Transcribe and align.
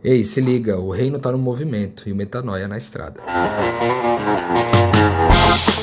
Ei, 0.00 0.22
se 0.22 0.40
liga, 0.40 0.78
o 0.78 0.92
reino 0.92 1.18
tá 1.18 1.32
no 1.32 1.38
movimento 1.38 2.08
e 2.08 2.12
o 2.12 2.14
metanoia 2.14 2.68
na 2.68 2.78
estrada. 2.78 3.20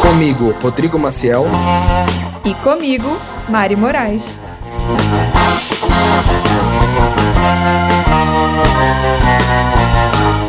Comigo, 0.01 0.51
Rodrigo 0.61 0.97
Maciel. 0.97 1.43
E 2.45 2.53
comigo, 2.63 3.09
Mari 3.49 3.75
Moraes. 3.75 4.39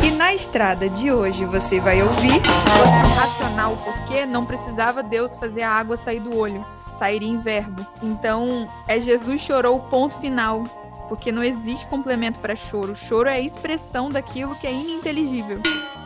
E 0.01 0.11
na 0.11 0.33
estrada 0.33 0.87
de 0.87 1.11
hoje 1.11 1.43
você 1.43 1.81
vai 1.81 2.01
ouvir. 2.01 2.41
Fosse 2.41 3.15
racional, 3.19 3.77
porque 3.83 4.25
não 4.25 4.45
precisava 4.45 5.03
Deus 5.03 5.35
fazer 5.35 5.63
a 5.63 5.71
água 5.71 5.97
sair 5.97 6.21
do 6.21 6.33
olho, 6.33 6.65
sair 6.89 7.21
em 7.21 7.37
verbo. 7.41 7.85
Então, 8.01 8.65
é 8.87 8.97
Jesus 8.97 9.41
chorou 9.41 9.75
o 9.75 9.89
ponto 9.89 10.17
final 10.19 10.86
porque 11.07 11.31
não 11.31 11.43
existe 11.43 11.85
complemento 11.87 12.39
para 12.39 12.55
choro. 12.55 12.95
Choro 12.95 13.29
é 13.29 13.33
a 13.33 13.39
expressão 13.39 14.09
daquilo 14.09 14.55
que 14.55 14.67
é 14.67 14.73
ininteligível. 14.73 15.59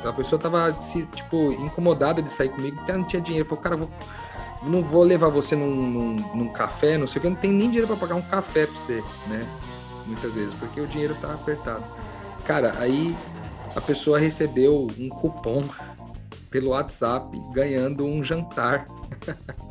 A 0.05 0.13
pessoa 0.13 0.39
tava, 0.39 0.71
tipo, 1.13 1.51
incomodada 1.53 2.21
de 2.21 2.29
sair 2.29 2.49
comigo 2.49 2.77
porque 2.77 2.91
ela 2.91 2.99
não 2.99 3.07
tinha 3.07 3.21
dinheiro. 3.21 3.47
Falou, 3.47 3.63
cara, 3.63 3.77
vou, 3.77 3.89
não 4.63 4.81
vou 4.81 5.03
levar 5.03 5.29
você 5.29 5.55
num, 5.55 5.75
num, 5.75 6.15
num, 6.35 6.49
café, 6.49 6.97
não 6.97 7.07
sei 7.07 7.19
o 7.19 7.21
que, 7.21 7.29
não 7.29 7.35
tem 7.35 7.51
nem 7.51 7.69
dinheiro 7.69 7.87
para 7.87 7.97
pagar 7.97 8.15
um 8.15 8.21
café 8.21 8.65
pra 8.65 8.75
você, 8.75 9.03
né? 9.27 9.47
Muitas 10.05 10.33
vezes, 10.33 10.53
porque 10.55 10.81
o 10.81 10.87
dinheiro 10.87 11.15
tá 11.21 11.33
apertado. 11.33 11.83
Cara, 12.45 12.75
aí 12.77 13.15
a 13.75 13.81
pessoa 13.81 14.19
recebeu 14.19 14.87
um 14.97 15.09
cupom 15.09 15.63
pelo 16.49 16.71
WhatsApp 16.71 17.39
ganhando 17.53 18.05
um 18.05 18.23
jantar. 18.23 18.87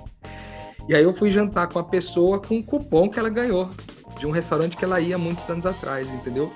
e 0.89 0.95
aí 0.95 1.03
eu 1.03 1.13
fui 1.13 1.31
jantar 1.31 1.69
com 1.69 1.79
a 1.79 1.85
pessoa 1.85 2.41
com 2.41 2.57
um 2.57 2.63
cupom 2.63 3.09
que 3.09 3.19
ela 3.19 3.29
ganhou 3.29 3.71
de 4.21 4.27
um 4.27 4.31
restaurante 4.31 4.77
que 4.77 4.85
ela 4.85 5.01
ia 5.01 5.17
muitos 5.17 5.49
anos 5.49 5.65
atrás, 5.65 6.07
entendeu? 6.11 6.53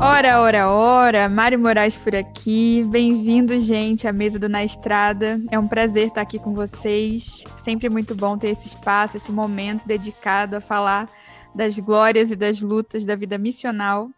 Ora, 0.00 0.40
ora, 0.40 0.68
ora, 0.68 1.28
Mário 1.28 1.60
Moraes 1.60 1.96
por 1.96 2.12
aqui. 2.16 2.84
Bem-vindo, 2.90 3.60
gente, 3.60 4.08
à 4.08 4.12
mesa 4.12 4.36
do 4.36 4.48
Na 4.48 4.64
Estrada. 4.64 5.40
É 5.48 5.56
um 5.56 5.68
prazer 5.68 6.08
estar 6.08 6.22
aqui 6.22 6.40
com 6.40 6.52
vocês. 6.52 7.44
Sempre 7.54 7.88
muito 7.88 8.16
bom 8.16 8.36
ter 8.36 8.48
esse 8.48 8.66
espaço, 8.66 9.16
esse 9.16 9.30
momento 9.30 9.86
dedicado 9.86 10.56
a 10.56 10.60
falar 10.60 11.08
das 11.54 11.78
glórias 11.78 12.32
e 12.32 12.36
das 12.36 12.60
lutas 12.60 13.06
da 13.06 13.14
vida 13.14 13.38
missional 13.38 14.10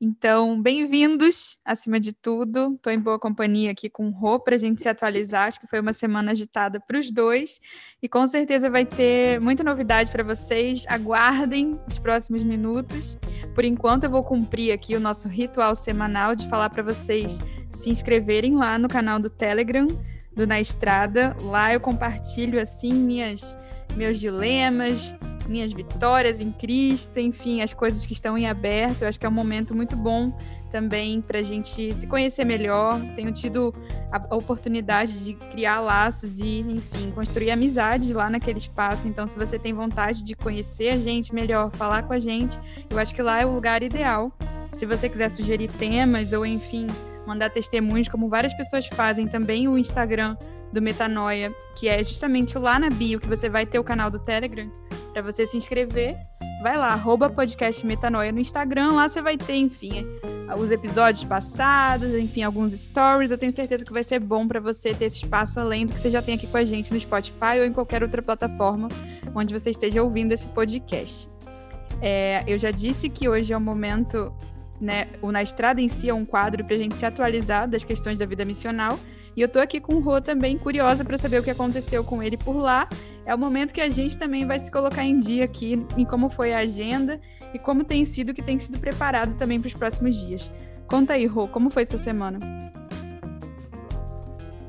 então, 0.00 0.62
bem-vindos, 0.62 1.58
acima 1.64 1.98
de 1.98 2.12
tudo. 2.12 2.74
Estou 2.74 2.92
em 2.92 3.00
boa 3.00 3.18
companhia 3.18 3.72
aqui 3.72 3.90
com 3.90 4.06
o 4.06 4.12
Rô 4.12 4.38
para 4.38 4.54
a 4.54 4.58
gente 4.58 4.80
se 4.80 4.88
atualizar. 4.88 5.48
Acho 5.48 5.58
que 5.58 5.66
foi 5.66 5.80
uma 5.80 5.92
semana 5.92 6.30
agitada 6.30 6.78
para 6.78 6.96
os 6.96 7.10
dois 7.10 7.60
e 8.00 8.08
com 8.08 8.24
certeza 8.24 8.70
vai 8.70 8.86
ter 8.86 9.40
muita 9.40 9.64
novidade 9.64 10.08
para 10.12 10.22
vocês. 10.22 10.84
Aguardem 10.86 11.80
os 11.88 11.98
próximos 11.98 12.44
minutos. 12.44 13.18
Por 13.56 13.64
enquanto, 13.64 14.04
eu 14.04 14.10
vou 14.10 14.22
cumprir 14.22 14.70
aqui 14.70 14.94
o 14.94 15.00
nosso 15.00 15.26
ritual 15.26 15.74
semanal 15.74 16.36
de 16.36 16.48
falar 16.48 16.70
para 16.70 16.84
vocês 16.84 17.40
se 17.72 17.90
inscreverem 17.90 18.54
lá 18.54 18.78
no 18.78 18.88
canal 18.88 19.18
do 19.18 19.28
Telegram 19.28 19.88
do 20.32 20.46
Na 20.46 20.60
Estrada. 20.60 21.36
Lá 21.42 21.74
eu 21.74 21.80
compartilho 21.80 22.60
assim 22.60 22.94
minhas 22.94 23.58
meus 23.96 24.18
dilemas, 24.18 25.14
minhas 25.48 25.72
vitórias 25.72 26.40
em 26.40 26.52
Cristo, 26.52 27.18
enfim, 27.18 27.62
as 27.62 27.72
coisas 27.72 28.04
que 28.04 28.12
estão 28.12 28.36
em 28.36 28.46
aberto. 28.46 29.02
Eu 29.02 29.08
acho 29.08 29.18
que 29.18 29.26
é 29.26 29.28
um 29.28 29.32
momento 29.32 29.74
muito 29.74 29.96
bom 29.96 30.32
também 30.70 31.20
para 31.20 31.38
a 31.38 31.42
gente 31.42 31.94
se 31.94 32.06
conhecer 32.06 32.44
melhor. 32.44 33.00
Tenho 33.16 33.32
tido 33.32 33.74
a 34.12 34.36
oportunidade 34.36 35.24
de 35.24 35.34
criar 35.34 35.80
laços 35.80 36.38
e, 36.38 36.60
enfim, 36.60 37.10
construir 37.10 37.50
amizades 37.50 38.10
lá 38.10 38.28
naquele 38.30 38.58
espaço. 38.58 39.08
Então, 39.08 39.26
se 39.26 39.36
você 39.36 39.58
tem 39.58 39.72
vontade 39.72 40.22
de 40.22 40.34
conhecer 40.34 40.90
a 40.90 40.96
gente 40.96 41.34
melhor, 41.34 41.70
falar 41.70 42.02
com 42.02 42.12
a 42.12 42.18
gente, 42.18 42.58
eu 42.90 42.98
acho 42.98 43.14
que 43.14 43.22
lá 43.22 43.40
é 43.40 43.46
o 43.46 43.52
lugar 43.52 43.82
ideal. 43.82 44.30
Se 44.72 44.84
você 44.84 45.08
quiser 45.08 45.30
sugerir 45.30 45.68
temas 45.72 46.32
ou, 46.32 46.44
enfim, 46.44 46.86
mandar 47.26 47.50
testemunhos, 47.50 48.08
como 48.08 48.28
várias 48.28 48.52
pessoas 48.54 48.86
fazem 48.86 49.26
também, 49.26 49.66
o 49.66 49.78
Instagram 49.78 50.36
do 50.72 50.82
Metanoia, 50.82 51.54
que 51.76 51.88
é 51.88 52.02
justamente 52.02 52.58
lá 52.58 52.78
na 52.78 52.90
bio 52.90 53.20
que 53.20 53.28
você 53.28 53.48
vai 53.48 53.64
ter 53.64 53.78
o 53.78 53.84
canal 53.84 54.10
do 54.10 54.18
Telegram 54.18 54.70
para 55.12 55.22
você 55.22 55.46
se 55.46 55.56
inscrever. 55.56 56.16
Vai 56.62 56.76
lá, 56.76 56.88
arroba 56.88 57.30
podcast 57.30 57.86
Metanoia 57.86 58.32
no 58.32 58.40
Instagram, 58.40 58.92
lá 58.92 59.08
você 59.08 59.22
vai 59.22 59.36
ter, 59.36 59.56
enfim, 59.56 60.04
os 60.58 60.70
episódios 60.70 61.24
passados, 61.24 62.14
enfim, 62.14 62.42
alguns 62.42 62.72
stories. 62.72 63.30
Eu 63.30 63.38
tenho 63.38 63.52
certeza 63.52 63.84
que 63.84 63.92
vai 63.92 64.02
ser 64.02 64.18
bom 64.18 64.46
para 64.46 64.58
você 64.58 64.92
ter 64.92 65.04
esse 65.04 65.16
espaço 65.16 65.60
além 65.60 65.86
do 65.86 65.92
que 65.92 66.00
você 66.00 66.10
já 66.10 66.20
tem 66.20 66.34
aqui 66.34 66.46
com 66.46 66.56
a 66.56 66.64
gente 66.64 66.92
no 66.92 66.98
Spotify 66.98 67.58
ou 67.60 67.64
em 67.64 67.72
qualquer 67.72 68.02
outra 68.02 68.20
plataforma 68.20 68.88
onde 69.34 69.52
você 69.52 69.70
esteja 69.70 70.02
ouvindo 70.02 70.32
esse 70.32 70.46
podcast. 70.48 71.28
É, 72.00 72.44
eu 72.46 72.56
já 72.58 72.70
disse 72.70 73.08
que 73.08 73.28
hoje 73.28 73.52
é 73.52 73.56
o 73.56 73.60
momento, 73.60 74.32
né? 74.80 75.08
O 75.20 75.32
Na 75.32 75.42
Estrada 75.42 75.80
em 75.80 75.88
si 75.88 76.08
é 76.08 76.14
um 76.14 76.24
quadro 76.24 76.64
para 76.64 76.74
a 76.74 76.78
gente 76.78 76.96
se 76.96 77.04
atualizar 77.04 77.68
das 77.68 77.84
questões 77.84 78.18
da 78.18 78.26
vida 78.26 78.44
missional. 78.44 78.98
E 79.38 79.40
eu 79.40 79.48
tô 79.48 79.60
aqui 79.60 79.80
com 79.80 79.94
o 79.94 80.00
Rô 80.00 80.20
também, 80.20 80.58
curiosa 80.58 81.04
para 81.04 81.16
saber 81.16 81.38
o 81.38 81.44
que 81.44 81.50
aconteceu 81.50 82.02
com 82.02 82.20
ele 82.20 82.36
por 82.36 82.56
lá. 82.56 82.88
É 83.24 83.32
o 83.32 83.38
momento 83.38 83.72
que 83.72 83.80
a 83.80 83.88
gente 83.88 84.18
também 84.18 84.44
vai 84.44 84.58
se 84.58 84.68
colocar 84.68 85.04
em 85.04 85.16
dia 85.16 85.44
aqui 85.44 85.80
em 85.96 86.04
como 86.04 86.28
foi 86.28 86.52
a 86.52 86.58
agenda 86.58 87.20
e 87.54 87.58
como 87.60 87.84
tem 87.84 88.04
sido 88.04 88.34
que 88.34 88.42
tem 88.42 88.58
sido 88.58 88.80
preparado 88.80 89.36
também 89.36 89.60
para 89.60 89.68
os 89.68 89.74
próximos 89.74 90.16
dias. 90.16 90.52
Conta 90.88 91.12
aí, 91.12 91.24
Rô, 91.24 91.46
como 91.46 91.70
foi 91.70 91.84
sua 91.84 92.00
semana? 92.00 92.40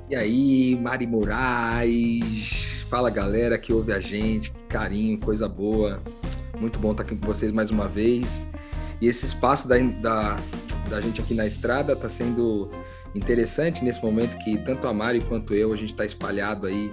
E 0.08 0.16
aí, 0.16 0.76
Mari 0.80 1.08
Moraes, 1.08 2.86
fala 2.92 3.10
galera 3.10 3.58
que 3.58 3.74
ouve 3.74 3.92
a 3.92 4.00
gente, 4.00 4.52
que 4.52 4.62
carinho, 4.66 5.18
coisa 5.20 5.50
boa. 5.50 6.00
Muito 6.60 6.78
bom 6.78 6.92
estar 6.92 7.02
aqui 7.02 7.16
com 7.16 7.26
vocês 7.26 7.52
mais 7.52 7.72
uma 7.72 7.88
vez. 7.88 8.48
E 9.02 9.08
esse 9.08 9.26
espaço 9.26 9.68
da, 9.68 9.80
da, 9.80 10.38
da 10.88 11.02
gente 11.02 11.20
aqui 11.22 11.34
na 11.34 11.48
estrada 11.48 11.94
está 11.94 12.08
sendo 12.08 12.70
interessante 13.16 13.84
nesse 13.84 14.04
momento 14.04 14.38
que 14.38 14.58
tanto 14.58 14.88
a 14.88 14.94
Mari 14.94 15.22
quanto 15.22 15.54
eu, 15.54 15.74
a 15.74 15.76
gente 15.76 15.90
está 15.90 16.06
espalhado 16.06 16.68
aí, 16.68 16.92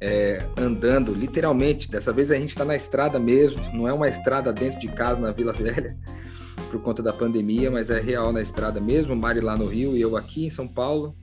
é, 0.00 0.46
andando, 0.56 1.12
literalmente. 1.12 1.90
Dessa 1.90 2.12
vez 2.12 2.30
a 2.30 2.36
gente 2.36 2.50
está 2.50 2.64
na 2.64 2.76
estrada 2.76 3.18
mesmo, 3.18 3.62
não 3.72 3.88
é 3.88 3.92
uma 3.92 4.08
estrada 4.08 4.52
dentro 4.52 4.80
de 4.80 4.88
casa 4.88 5.20
na 5.20 5.30
Vila 5.32 5.52
Velha, 5.52 5.96
por 6.70 6.80
conta 6.80 7.02
da 7.02 7.12
pandemia, 7.12 7.70
mas 7.70 7.90
é 7.90 8.00
real 8.00 8.32
na 8.32 8.40
estrada 8.40 8.80
mesmo. 8.80 9.14
Mari 9.14 9.40
lá 9.40 9.56
no 9.56 9.66
Rio 9.66 9.96
e 9.96 10.00
eu 10.00 10.16
aqui 10.16 10.46
em 10.46 10.50
São 10.50 10.66
Paulo. 10.66 11.16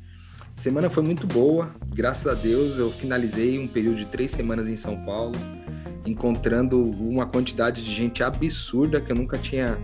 Semana 0.53 0.89
foi 0.89 1.01
muito 1.01 1.25
boa, 1.25 1.73
graças 1.93 2.27
a 2.27 2.35
Deus 2.35 2.77
eu 2.77 2.91
finalizei 2.91 3.57
um 3.57 3.67
período 3.67 3.97
de 3.97 4.05
três 4.05 4.31
semanas 4.31 4.67
em 4.67 4.75
São 4.75 4.97
Paulo, 5.05 5.33
encontrando 6.05 6.77
uma 6.77 7.25
quantidade 7.25 7.83
de 7.83 7.91
gente 7.93 8.21
absurda 8.21 8.99
que 8.99 9.11
eu 9.11 9.15
nunca 9.15 9.37
tinha 9.37 9.79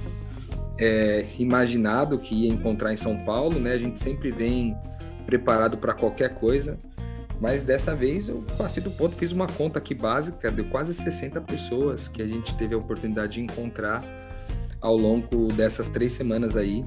é, 0.80 1.26
imaginado 1.40 2.20
que 2.20 2.36
ia 2.36 2.50
encontrar 2.50 2.94
em 2.94 2.98
São 2.98 3.18
Paulo, 3.24 3.60
né? 3.60 3.74
A 3.74 3.78
gente 3.78 4.00
sempre 4.00 4.32
vem 4.32 4.76
preparado 5.26 5.78
para 5.78 5.94
qualquer 5.94 6.36
coisa, 6.36 6.78
mas 7.40 7.64
dessa 7.64 7.94
vez 7.96 8.30
eu 8.30 8.44
passei 8.58 8.82
do 8.82 8.92
ponto, 8.92 9.16
fiz 9.16 9.32
uma 9.32 9.48
conta 9.48 9.80
aqui 9.80 9.94
básica, 9.94 10.50
deu 10.50 10.66
quase 10.66 10.94
60 10.94 11.42
pessoas 11.42 12.08
que 12.08 12.22
a 12.22 12.28
gente 12.28 12.56
teve 12.56 12.74
a 12.74 12.78
oportunidade 12.78 13.34
de 13.34 13.42
encontrar 13.42 14.04
ao 14.82 14.96
longo 14.96 15.52
dessas 15.54 15.90
três 15.90 16.14
semanas 16.14 16.56
aí. 16.56 16.86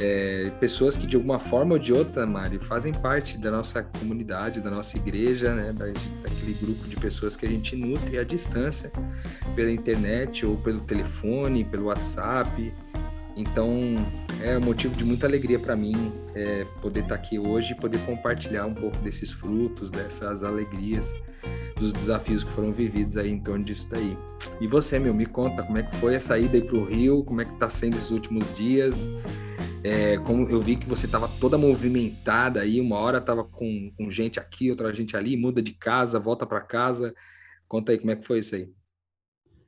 É, 0.00 0.50
pessoas 0.58 0.96
que 0.96 1.06
de 1.06 1.16
alguma 1.16 1.38
forma 1.38 1.74
ou 1.74 1.78
de 1.78 1.92
outra, 1.92 2.26
Mari, 2.26 2.58
fazem 2.58 2.92
parte 2.92 3.36
da 3.36 3.50
nossa 3.50 3.82
comunidade, 3.82 4.60
da 4.60 4.70
nossa 4.70 4.96
igreja, 4.96 5.54
né, 5.54 5.72
da, 5.72 5.86
daquele 5.86 6.54
grupo 6.54 6.88
de 6.88 6.96
pessoas 6.96 7.36
que 7.36 7.44
a 7.44 7.48
gente 7.48 7.76
nutre 7.76 8.18
à 8.18 8.24
distância, 8.24 8.90
pela 9.54 9.70
internet 9.70 10.46
ou 10.46 10.56
pelo 10.56 10.80
telefone, 10.80 11.62
pelo 11.64 11.86
WhatsApp, 11.86 12.72
então, 13.36 13.94
é 14.42 14.58
motivo 14.58 14.94
de 14.94 15.04
muita 15.04 15.26
alegria 15.26 15.58
para 15.58 15.74
mim 15.74 16.12
é, 16.34 16.64
poder 16.80 17.00
estar 17.00 17.16
tá 17.16 17.22
aqui 17.22 17.38
hoje 17.38 17.72
e 17.72 17.76
poder 17.76 17.98
compartilhar 18.04 18.66
um 18.66 18.74
pouco 18.74 18.96
desses 18.98 19.32
frutos, 19.32 19.90
dessas 19.90 20.42
alegrias, 20.42 21.12
dos 21.76 21.92
desafios 21.92 22.44
que 22.44 22.50
foram 22.50 22.72
vividos 22.72 23.16
aí 23.16 23.30
em 23.30 23.40
torno 23.40 23.64
disso 23.64 23.88
daí. 23.90 24.16
E 24.60 24.66
você, 24.66 24.98
meu, 24.98 25.14
me 25.14 25.26
conta 25.26 25.62
como 25.62 25.78
é 25.78 25.82
que 25.82 25.94
foi 25.96 26.16
a 26.16 26.20
saída 26.20 26.56
aí 26.56 26.62
para 26.62 26.76
o 26.76 26.84
Rio, 26.84 27.24
como 27.24 27.40
é 27.40 27.44
que 27.44 27.52
está 27.52 27.70
sendo 27.70 27.96
esses 27.96 28.10
últimos 28.10 28.44
dias? 28.56 29.08
É, 29.84 30.16
como 30.18 30.48
eu 30.48 30.60
vi 30.60 30.76
que 30.76 30.86
você 30.86 31.06
estava 31.06 31.28
toda 31.40 31.58
movimentada 31.58 32.60
aí, 32.60 32.80
uma 32.80 32.98
hora 32.98 33.18
estava 33.18 33.42
com, 33.42 33.92
com 33.96 34.10
gente 34.10 34.38
aqui, 34.38 34.70
outra 34.70 34.94
gente 34.94 35.16
ali, 35.16 35.36
muda 35.36 35.60
de 35.60 35.72
casa, 35.72 36.20
volta 36.20 36.46
para 36.46 36.60
casa. 36.60 37.12
Conta 37.66 37.90
aí 37.90 37.98
como 37.98 38.12
é 38.12 38.16
que 38.16 38.24
foi 38.24 38.38
isso 38.38 38.54
aí. 38.54 38.70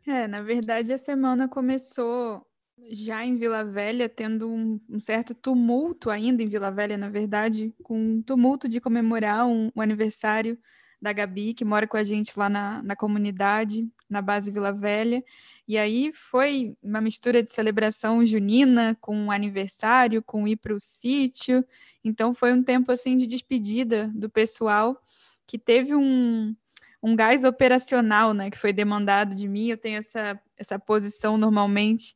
É, 0.07 0.29
na 0.29 0.43
verdade 0.43 0.93
a 0.93 0.99
semana 0.99 1.49
começou 1.49 2.47
já 2.91 3.25
em 3.25 3.37
Vila 3.37 3.65
Velha, 3.65 4.09
tendo 4.09 4.49
um, 4.49 4.81
um, 4.89 4.99
certo 4.99 5.35
tumulto 5.35 6.11
ainda 6.11 6.43
em 6.43 6.49
Vila 6.49 6.71
Velha, 6.71 6.97
na 6.97 7.09
verdade, 7.09 7.75
com 7.83 7.99
um 7.99 8.23
tumulto 8.23 8.69
de 8.69 8.81
comemorar 8.81 9.47
um, 9.47 9.71
um, 9.75 9.81
aniversário 9.81 10.59
da 11.01 11.13
Gabi, 11.13 11.55
que 11.55 11.65
mora 11.65 11.87
com 11.87 11.97
a 11.97 12.03
gente 12.03 12.39
lá 12.39 12.49
na, 12.49 12.83
na 12.83 12.97
comunidade, 12.97 13.89
na 14.09 14.23
base 14.23 14.51
Vila 14.51 14.73
Velha. 14.73 15.23
E 15.67 15.79
aí 15.79 16.13
foi 16.13 16.77
uma 16.83 17.01
mistura 17.01 17.43
de 17.43 17.51
celebração 17.51 18.25
junina 18.25 18.97
com 19.01 19.31
aniversário, 19.31 20.23
com 20.23 20.47
ir 20.47 20.57
para 20.57 20.75
o 20.75 20.81
sítio. 20.81 21.65
Então 22.03 22.35
foi 22.35 22.53
um 22.53 22.63
tempo 22.63 22.93
assim 22.93 23.17
de 23.17 23.27
despedida 23.27 24.11
do 24.15 24.29
pessoal 24.29 25.01
que 25.47 25.59
teve 25.59 25.95
um, 25.95 26.55
um 27.03 27.17
gás 27.17 27.45
operacional, 27.45 28.35
né, 28.35 28.51
que 28.51 28.59
foi 28.59 28.73
demandado 28.73 29.35
de 29.35 29.49
mim. 29.49 29.69
Eu 29.69 29.79
tenho 29.79 29.99
essa, 29.99 30.41
essa 30.57 30.79
posição 30.79 31.39
normalmente 31.39 32.15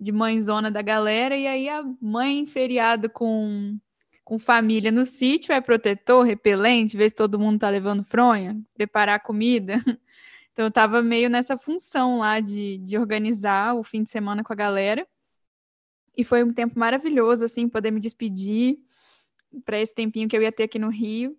de 0.00 0.10
mãezona 0.10 0.70
da 0.70 0.80
galera, 0.80 1.36
e 1.36 1.46
aí 1.46 1.68
a 1.68 1.84
mãe 2.00 2.46
feriado 2.46 3.10
com, 3.10 3.78
com 4.24 4.38
família 4.38 4.90
no 4.90 5.04
sítio 5.04 5.52
é 5.52 5.60
protetor, 5.60 6.24
repelente, 6.24 6.96
ver 6.96 7.10
se 7.10 7.14
todo 7.14 7.38
mundo 7.38 7.58
tá 7.60 7.68
levando 7.68 8.02
fronha, 8.02 8.58
preparar 8.74 9.20
comida. 9.20 9.74
Então 10.52 10.64
eu 10.66 10.70
tava 10.70 11.00
meio 11.00 11.30
nessa 11.30 11.56
função 11.56 12.18
lá 12.18 12.40
de, 12.40 12.76
de 12.78 12.98
organizar 12.98 13.72
o 13.76 13.84
fim 13.84 14.02
de 14.02 14.10
semana 14.10 14.42
com 14.42 14.52
a 14.52 14.56
galera. 14.56 15.06
E 16.14 16.24
foi 16.24 16.42
um 16.42 16.52
tempo 16.52 16.76
maravilhoso, 16.78 17.44
assim, 17.44 17.68
poder 17.68 17.92
me 17.92 18.00
despedir 18.00 18.76
para 19.64 19.80
esse 19.80 19.94
tempinho 19.94 20.28
que 20.28 20.36
eu 20.36 20.42
ia 20.42 20.50
ter 20.52 20.64
aqui 20.64 20.78
no 20.78 20.90
Rio. 20.90 21.36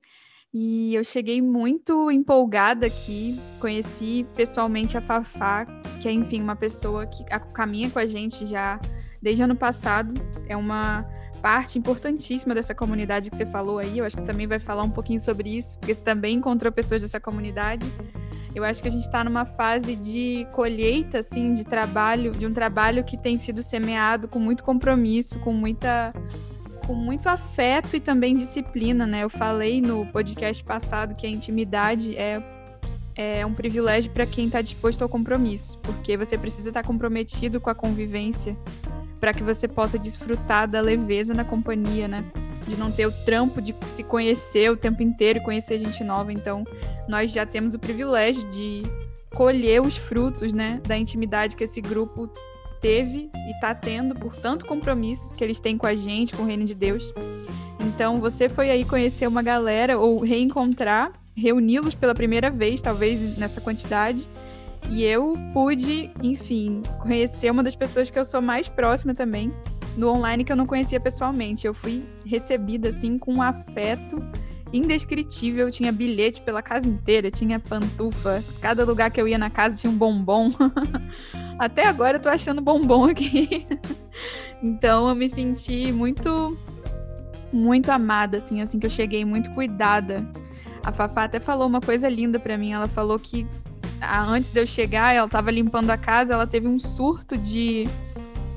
E 0.54 0.94
eu 0.94 1.04
cheguei 1.04 1.42
muito 1.42 2.12
empolgada 2.12 2.86
aqui, 2.86 3.40
conheci 3.60 4.28
pessoalmente 4.36 4.98
a 4.98 5.02
Fafá, 5.02 5.66
que 6.02 6.10
é, 6.10 6.12
enfim, 6.12 6.42
uma 6.42 6.58
pessoa 6.58 7.06
que 7.06 7.24
caminha 7.54 7.90
com 7.90 8.00
a 8.00 8.06
gente 8.06 8.46
já 8.46 8.78
desde 9.22 9.44
ano 9.44 9.56
passado. 9.56 10.14
É 10.48 10.58
uma 10.58 11.06
parte 11.42 11.80
importantíssima 11.80 12.54
dessa 12.54 12.76
comunidade 12.76 13.30
que 13.30 13.38
você 13.38 13.46
falou 13.46 13.80
aí. 13.80 13.98
Eu 13.98 14.06
acho 14.06 14.18
que 14.18 14.22
você 14.22 14.28
também 14.28 14.46
vai 14.46 14.60
falar 14.60 14.84
um 14.84 14.90
pouquinho 14.90 15.22
sobre 15.22 15.56
isso, 15.56 15.78
porque 15.78 15.94
você 15.94 16.04
também 16.04 16.36
encontrou 16.36 16.72
pessoas 16.72 17.02
dessa 17.02 17.20
comunidade. 17.20 17.86
Eu 18.54 18.66
acho 18.66 18.82
que 18.82 18.90
a 18.90 18.92
gente 18.92 19.04
está 19.04 19.24
numa 19.24 19.46
fase 19.46 19.96
de 19.96 20.46
colheita, 20.52 21.20
assim, 21.20 21.54
de 21.54 21.64
trabalho, 21.64 22.34
de 22.34 22.46
um 22.46 22.52
trabalho 22.52 23.06
que 23.06 23.18
tem 23.18 23.38
sido 23.38 23.62
semeado 23.62 24.28
com 24.28 24.40
muito 24.40 24.64
compromisso, 24.66 25.40
com 25.40 25.54
muita 25.54 26.14
com 26.92 26.96
muito 26.96 27.30
afeto 27.30 27.96
e 27.96 28.02
também 28.02 28.36
disciplina, 28.36 29.08
né? 29.08 29.24
Eu 29.24 29.30
falei 29.30 29.82
no 29.82 30.06
podcast 30.08 30.62
passado 30.62 31.16
que 31.16 31.26
a 31.26 31.30
intimidade 31.30 32.18
é, 32.18 32.44
é 33.16 33.46
um 33.46 33.54
privilégio 33.54 34.12
para 34.12 34.26
quem 34.26 34.48
está 34.48 34.62
disposto 34.62 35.02
ao 35.02 35.08
compromisso, 35.08 35.80
porque 35.84 36.18
você 36.18 36.38
precisa 36.38 36.70
estar 36.70 36.82
tá 36.82 36.88
comprometido 36.88 37.62
com 37.62 37.70
a 37.70 37.76
convivência 37.76 38.58
para 39.22 39.34
que 39.34 39.42
você 39.42 39.70
possa 39.70 39.98
desfrutar 39.98 40.68
da 40.68 40.82
leveza 40.82 41.34
na 41.34 41.46
companhia, 41.46 42.10
né? 42.10 42.26
De 42.68 42.76
não 42.76 42.92
ter 42.92 43.06
o 43.06 43.12
trampo 43.24 43.62
de 43.62 43.74
se 43.84 44.04
conhecer 44.04 44.70
o 44.70 44.76
tempo 44.76 45.02
inteiro 45.02 45.40
e 45.40 45.44
conhecer 45.44 45.78
gente 45.78 46.04
nova. 46.04 46.34
Então, 46.34 46.66
nós 47.08 47.32
já 47.32 47.46
temos 47.46 47.74
o 47.74 47.80
privilégio 47.80 48.50
de 48.50 48.84
colher 49.34 49.82
os 49.82 49.96
frutos, 49.96 50.52
né, 50.52 50.82
da 50.86 50.98
intimidade 50.98 51.56
que 51.56 51.64
esse 51.64 51.80
grupo 51.80 52.30
teve 52.82 53.30
e 53.34 53.52
está 53.52 53.74
tendo 53.76 54.16
por 54.16 54.36
tanto 54.36 54.66
compromisso 54.66 55.36
que 55.36 55.44
eles 55.44 55.60
têm 55.60 55.78
com 55.78 55.86
a 55.86 55.96
gente, 55.96 56.36
com 56.36 56.44
o 56.44 56.46
reino 56.46 56.66
de 56.66 56.76
Deus. 56.76 57.14
Então, 57.80 58.20
você 58.20 58.50
foi 58.50 58.70
aí 58.70 58.84
conhecer 58.84 59.28
uma 59.28 59.42
galera 59.42 59.98
ou 59.98 60.20
reencontrar, 60.20 61.12
reuni-los 61.36 61.96
pela 61.96 62.14
primeira 62.14 62.50
vez, 62.50 62.82
talvez 62.82 63.38
nessa 63.38 63.62
quantidade. 63.62 64.30
E 64.90 65.04
eu 65.04 65.34
pude, 65.54 66.12
enfim, 66.22 66.82
conhecer 67.00 67.52
uma 67.52 67.64
das 67.64 67.76
pessoas 67.76 68.10
que 68.10 68.18
eu 68.18 68.26
sou 68.26 68.42
mais 68.42 68.68
próxima 68.68 69.14
também 69.14 69.54
no 69.96 70.10
online 70.10 70.44
que 70.44 70.52
eu 70.52 70.56
não 70.56 70.66
conhecia 70.66 71.00
pessoalmente. 71.00 71.68
Eu 71.68 71.74
fui 71.74 72.04
recebida 72.26 72.90
assim 72.90 73.18
com 73.18 73.36
um 73.36 73.42
afeto 73.42 74.18
indescritível. 74.74 75.70
Tinha 75.70 75.92
bilhete 75.92 76.42
pela 76.42 76.62
casa 76.62 76.88
inteira, 76.88 77.30
tinha 77.30 77.60
pantufa. 77.60 78.44
Cada 78.62 78.86
lugar 78.86 79.12
que 79.12 79.22
eu 79.22 79.28
ia 79.28 79.38
na 79.38 79.50
casa 79.50 79.78
tinha 79.78 79.92
um 79.92 79.98
bombom. 79.98 80.52
Até 81.60 81.86
agora 81.86 82.18
eu 82.18 82.22
tô 82.22 82.30
achando 82.30 82.62
bombom 82.62 83.06
aqui. 83.06 83.68
então 84.62 85.08
eu 85.10 85.16
me 85.16 85.30
senti 85.30 85.92
muito 85.92 86.58
muito 87.54 87.90
amada 87.90 88.38
assim, 88.38 88.62
assim 88.62 88.80
que 88.80 88.86
eu 88.86 88.90
cheguei, 88.90 89.26
muito 89.26 89.52
cuidada. 89.52 90.26
A 90.84 90.92
Fafá 90.92 91.26
até 91.26 91.40
falou 91.40 91.68
uma 91.68 91.82
coisa 91.82 92.08
linda 92.08 92.40
para 92.40 92.58
mim. 92.58 92.72
Ela 92.72 92.88
falou 92.88 93.20
que 93.20 93.46
antes 94.02 94.50
de 94.50 94.60
eu 94.60 94.66
chegar, 94.66 95.14
ela 95.14 95.28
tava 95.28 95.52
limpando 95.52 95.90
a 95.92 95.98
casa, 95.98 96.34
ela 96.34 96.48
teve 96.48 96.68
um 96.68 96.80
surto 96.80 97.38
de 97.38 97.88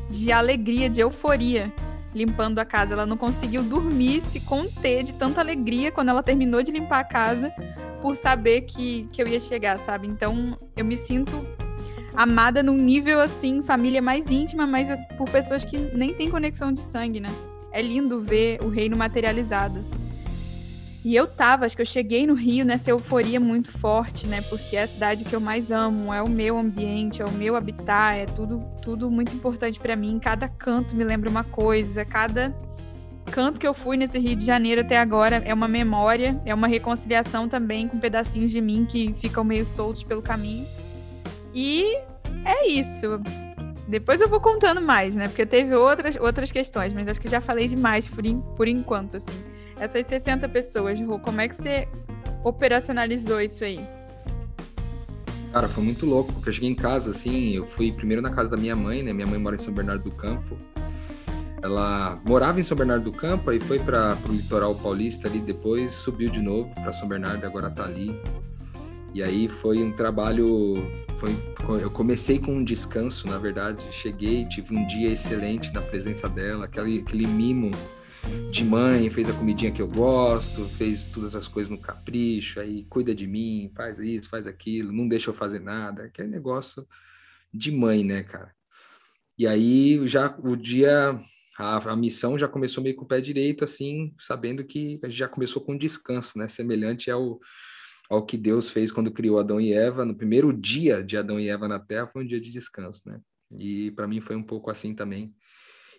de 0.08 0.30
alegria, 0.30 0.88
de 0.88 1.00
euforia 1.00 1.72
limpando 2.14 2.58
a 2.58 2.64
casa. 2.64 2.94
Ela 2.94 3.06
não 3.06 3.16
conseguiu 3.16 3.62
dormir, 3.62 4.20
se 4.20 4.40
conter 4.40 5.02
de 5.02 5.14
tanta 5.14 5.40
alegria 5.40 5.90
quando 5.90 6.10
ela 6.10 6.22
terminou 6.22 6.62
de 6.62 6.70
limpar 6.70 7.00
a 7.00 7.04
casa, 7.04 7.52
por 8.00 8.16
saber 8.16 8.62
que, 8.62 9.08
que 9.12 9.22
eu 9.22 9.26
ia 9.26 9.40
chegar, 9.40 9.78
sabe? 9.78 10.06
Então 10.06 10.58
eu 10.76 10.84
me 10.84 10.96
sinto 10.96 11.46
amada 12.14 12.62
num 12.62 12.76
nível 12.76 13.20
assim, 13.20 13.62
família 13.62 14.00
mais 14.00 14.30
íntima, 14.30 14.66
mas 14.66 14.88
por 15.16 15.28
pessoas 15.28 15.64
que 15.64 15.76
nem 15.76 16.14
têm 16.14 16.30
conexão 16.30 16.72
de 16.72 16.80
sangue, 16.80 17.20
né? 17.20 17.30
É 17.72 17.82
lindo 17.82 18.20
ver 18.20 18.62
o 18.62 18.68
reino 18.68 18.96
materializado. 18.96 19.80
E 21.04 21.14
eu 21.14 21.26
tava, 21.26 21.66
acho 21.66 21.76
que 21.76 21.82
eu 21.82 21.86
cheguei 21.86 22.26
no 22.26 22.32
Rio 22.32 22.64
nessa 22.64 22.90
euforia 22.90 23.38
muito 23.38 23.70
forte, 23.70 24.26
né? 24.26 24.40
Porque 24.40 24.74
é 24.74 24.84
a 24.84 24.86
cidade 24.86 25.22
que 25.22 25.36
eu 25.36 25.40
mais 25.40 25.70
amo, 25.70 26.14
é 26.14 26.22
o 26.22 26.28
meu 26.28 26.56
ambiente, 26.56 27.20
é 27.20 27.26
o 27.26 27.30
meu 27.30 27.56
habitat, 27.56 28.20
é 28.20 28.24
tudo, 28.24 28.64
tudo 28.80 29.10
muito 29.10 29.36
importante 29.36 29.78
para 29.78 29.94
mim. 29.94 30.18
Cada 30.18 30.48
canto 30.48 30.96
me 30.96 31.04
lembra 31.04 31.28
uma 31.28 31.44
coisa, 31.44 32.06
cada 32.06 32.56
canto 33.30 33.60
que 33.60 33.66
eu 33.66 33.74
fui 33.74 33.98
nesse 33.98 34.18
Rio 34.18 34.34
de 34.34 34.46
Janeiro 34.46 34.80
até 34.80 34.98
agora 34.98 35.42
é 35.44 35.52
uma 35.52 35.68
memória, 35.68 36.40
é 36.46 36.54
uma 36.54 36.66
reconciliação 36.66 37.50
também 37.50 37.86
com 37.86 37.98
pedacinhos 37.98 38.50
de 38.50 38.62
mim 38.62 38.86
que 38.86 39.14
ficam 39.18 39.44
meio 39.44 39.66
soltos 39.66 40.02
pelo 40.02 40.22
caminho. 40.22 40.66
E 41.54 41.98
é 42.46 42.66
isso. 42.66 43.20
Depois 43.86 44.22
eu 44.22 44.28
vou 44.28 44.40
contando 44.40 44.80
mais, 44.80 45.16
né? 45.16 45.28
Porque 45.28 45.44
teve 45.44 45.74
outras, 45.74 46.16
outras 46.16 46.50
questões, 46.50 46.94
mas 46.94 47.08
acho 47.08 47.20
que 47.20 47.28
já 47.28 47.42
falei 47.42 47.66
demais 47.66 48.08
por, 48.08 48.24
in, 48.24 48.40
por 48.56 48.66
enquanto, 48.66 49.18
assim. 49.18 49.53
Essas 49.78 50.06
60 50.06 50.48
pessoas, 50.48 51.00
Rô, 51.00 51.18
como 51.18 51.40
é 51.40 51.48
que 51.48 51.54
você 51.54 51.88
operacionalizou 52.42 53.40
isso 53.40 53.64
aí? 53.64 53.80
Cara, 55.52 55.68
foi 55.68 55.84
muito 55.84 56.04
louco, 56.04 56.32
porque 56.32 56.48
eu 56.48 56.52
cheguei 56.52 56.70
em 56.70 56.74
casa, 56.74 57.10
assim, 57.10 57.50
eu 57.54 57.66
fui 57.66 57.92
primeiro 57.92 58.20
na 58.20 58.30
casa 58.30 58.50
da 58.50 58.56
minha 58.56 58.74
mãe, 58.74 59.02
né? 59.02 59.12
Minha 59.12 59.26
mãe 59.26 59.38
mora 59.38 59.54
em 59.54 59.58
São 59.58 59.72
Bernardo 59.72 60.02
do 60.02 60.10
Campo. 60.10 60.56
Ela 61.62 62.20
morava 62.26 62.60
em 62.60 62.62
São 62.62 62.76
Bernardo 62.76 63.04
do 63.04 63.12
Campo, 63.12 63.50
aí 63.50 63.60
foi 63.60 63.78
para 63.78 64.18
o 64.28 64.32
litoral 64.32 64.74
paulista 64.74 65.28
ali, 65.28 65.38
depois 65.38 65.92
subiu 65.92 66.28
de 66.28 66.40
novo 66.40 66.74
para 66.74 66.92
São 66.92 67.08
Bernardo, 67.08 67.44
agora 67.46 67.70
tá 67.70 67.84
ali. 67.84 68.20
E 69.14 69.22
aí 69.22 69.48
foi 69.48 69.80
um 69.82 69.92
trabalho, 69.92 70.84
foi, 71.16 71.36
eu 71.80 71.90
comecei 71.90 72.38
com 72.38 72.52
um 72.56 72.64
descanso, 72.64 73.28
na 73.28 73.38
verdade. 73.38 73.80
Cheguei, 73.92 74.44
tive 74.46 74.76
um 74.76 74.84
dia 74.88 75.10
excelente 75.12 75.72
na 75.72 75.80
presença 75.80 76.28
dela, 76.28 76.64
aquele, 76.64 76.98
aquele 76.98 77.26
mimo 77.26 77.70
de 78.50 78.64
mãe, 78.64 79.10
fez 79.10 79.28
a 79.28 79.32
comidinha 79.32 79.72
que 79.72 79.82
eu 79.82 79.88
gosto, 79.88 80.68
fez 80.70 81.04
todas 81.06 81.34
as 81.34 81.48
coisas 81.48 81.70
no 81.70 81.78
capricho, 81.78 82.60
aí 82.60 82.84
cuida 82.84 83.14
de 83.14 83.26
mim, 83.26 83.70
faz 83.74 83.98
isso, 83.98 84.28
faz 84.28 84.46
aquilo, 84.46 84.92
não 84.92 85.08
deixa 85.08 85.30
eu 85.30 85.34
fazer 85.34 85.60
nada, 85.60 86.04
aquele 86.04 86.28
negócio 86.28 86.86
de 87.52 87.72
mãe, 87.72 88.04
né, 88.04 88.22
cara? 88.22 88.54
E 89.36 89.46
aí 89.46 90.06
já 90.06 90.34
o 90.42 90.54
dia, 90.56 91.18
a, 91.58 91.92
a 91.92 91.96
missão 91.96 92.38
já 92.38 92.46
começou 92.46 92.82
meio 92.82 92.94
com 92.94 93.04
o 93.04 93.08
pé 93.08 93.20
direito, 93.20 93.64
assim, 93.64 94.14
sabendo 94.20 94.64
que 94.64 95.00
já 95.08 95.28
começou 95.28 95.62
com 95.62 95.76
descanso, 95.76 96.38
né? 96.38 96.46
Semelhante 96.46 97.10
ao, 97.10 97.40
ao 98.08 98.24
que 98.24 98.36
Deus 98.36 98.70
fez 98.70 98.92
quando 98.92 99.10
criou 99.10 99.40
Adão 99.40 99.60
e 99.60 99.72
Eva. 99.72 100.04
No 100.04 100.14
primeiro 100.14 100.52
dia 100.52 101.02
de 101.02 101.16
Adão 101.16 101.40
e 101.40 101.48
Eva 101.48 101.66
na 101.66 101.80
Terra 101.80 102.06
foi 102.06 102.22
um 102.22 102.26
dia 102.26 102.40
de 102.40 102.50
descanso, 102.50 103.02
né? 103.06 103.20
E 103.56 103.90
para 103.90 104.06
mim 104.06 104.20
foi 104.20 104.36
um 104.36 104.42
pouco 104.42 104.70
assim 104.70 104.94
também 104.94 105.34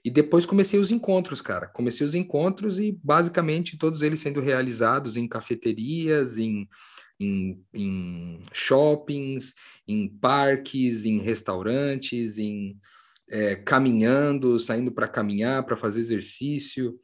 e 0.05 0.12
depois 0.12 0.45
comecei 0.45 0.79
os 0.79 0.91
encontros, 0.91 1.41
cara. 1.41 1.65
Comecei 1.65 2.05
os 2.05 2.13
encontros 2.13 2.77
e 2.77 2.91
basicamente 3.03 3.75
todos 3.75 4.03
eles 4.03 4.19
sendo 4.19 4.39
realizados 4.39 5.17
em 5.17 5.27
cafeterias, 5.27 6.38
em, 6.38 6.69
em, 7.19 7.65
em 7.74 8.39
shoppings, 8.53 9.55
em 9.88 10.07
parques, 10.07 11.07
em 11.07 11.17
restaurantes, 11.17 12.38
em 12.38 12.79
é, 13.27 13.55
caminhando, 13.55 14.59
saindo 14.59 14.91
para 14.91 15.07
caminhar, 15.07 15.65
para 15.65 15.75
fazer 15.75 16.01
exercício, 16.01 17.00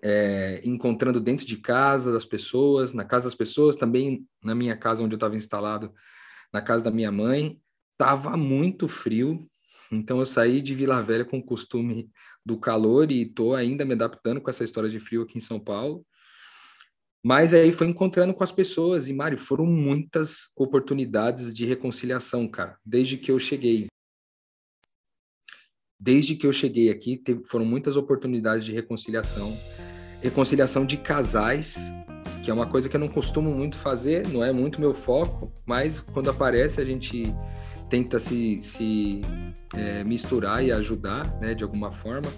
é, 0.00 0.60
encontrando 0.62 1.20
dentro 1.20 1.44
de 1.44 1.56
casa 1.56 2.12
das 2.12 2.24
pessoas, 2.24 2.92
na 2.92 3.04
casa 3.04 3.24
das 3.24 3.34
pessoas, 3.34 3.74
também 3.74 4.24
na 4.40 4.54
minha 4.54 4.76
casa 4.76 5.02
onde 5.02 5.14
eu 5.14 5.16
estava 5.16 5.34
instalado, 5.34 5.92
na 6.52 6.62
casa 6.62 6.84
da 6.84 6.90
minha 6.92 7.10
mãe. 7.10 7.60
Tava 7.98 8.36
muito 8.36 8.86
frio, 8.86 9.50
então 9.92 10.18
eu 10.18 10.26
saí 10.26 10.60
de 10.60 10.74
Vila 10.74 11.02
Velha 11.02 11.24
com 11.24 11.38
o 11.38 11.44
costume 11.44 12.10
do 12.44 12.58
calor 12.58 13.10
e 13.10 13.22
estou 13.22 13.54
ainda 13.54 13.84
me 13.84 13.94
adaptando 13.94 14.40
com 14.40 14.50
essa 14.50 14.64
história 14.64 14.88
de 14.88 15.00
frio 15.00 15.22
aqui 15.22 15.38
em 15.38 15.40
São 15.40 15.58
Paulo. 15.58 16.04
Mas 17.24 17.52
aí 17.52 17.72
foi 17.72 17.88
encontrando 17.88 18.32
com 18.32 18.44
as 18.44 18.52
pessoas 18.52 19.08
e 19.08 19.12
Mário, 19.12 19.36
foram 19.36 19.66
muitas 19.66 20.48
oportunidades 20.56 21.52
de 21.52 21.64
reconciliação, 21.64 22.46
cara, 22.46 22.78
desde 22.84 23.16
que 23.16 23.32
eu 23.32 23.40
cheguei. 23.40 23.86
Desde 25.98 26.36
que 26.36 26.46
eu 26.46 26.52
cheguei 26.52 26.88
aqui, 26.88 27.16
teve, 27.16 27.42
foram 27.44 27.64
muitas 27.64 27.96
oportunidades 27.96 28.64
de 28.64 28.72
reconciliação, 28.72 29.58
reconciliação 30.22 30.86
de 30.86 30.98
casais, 30.98 31.78
que 32.44 32.50
é 32.50 32.54
uma 32.54 32.68
coisa 32.68 32.88
que 32.88 32.94
eu 32.94 33.00
não 33.00 33.08
costumo 33.08 33.50
muito 33.50 33.76
fazer, 33.76 34.28
não 34.28 34.44
é 34.44 34.52
muito 34.52 34.80
meu 34.80 34.94
foco, 34.94 35.52
mas 35.66 35.98
quando 36.00 36.30
aparece 36.30 36.80
a 36.80 36.84
gente 36.84 37.34
tenta 37.88 38.18
se, 38.18 38.60
se 38.62 39.20
é, 39.74 40.02
misturar 40.04 40.64
e 40.64 40.72
ajudar, 40.72 41.38
né, 41.40 41.54
de 41.54 41.64
alguma 41.64 41.90
forma. 41.90 42.28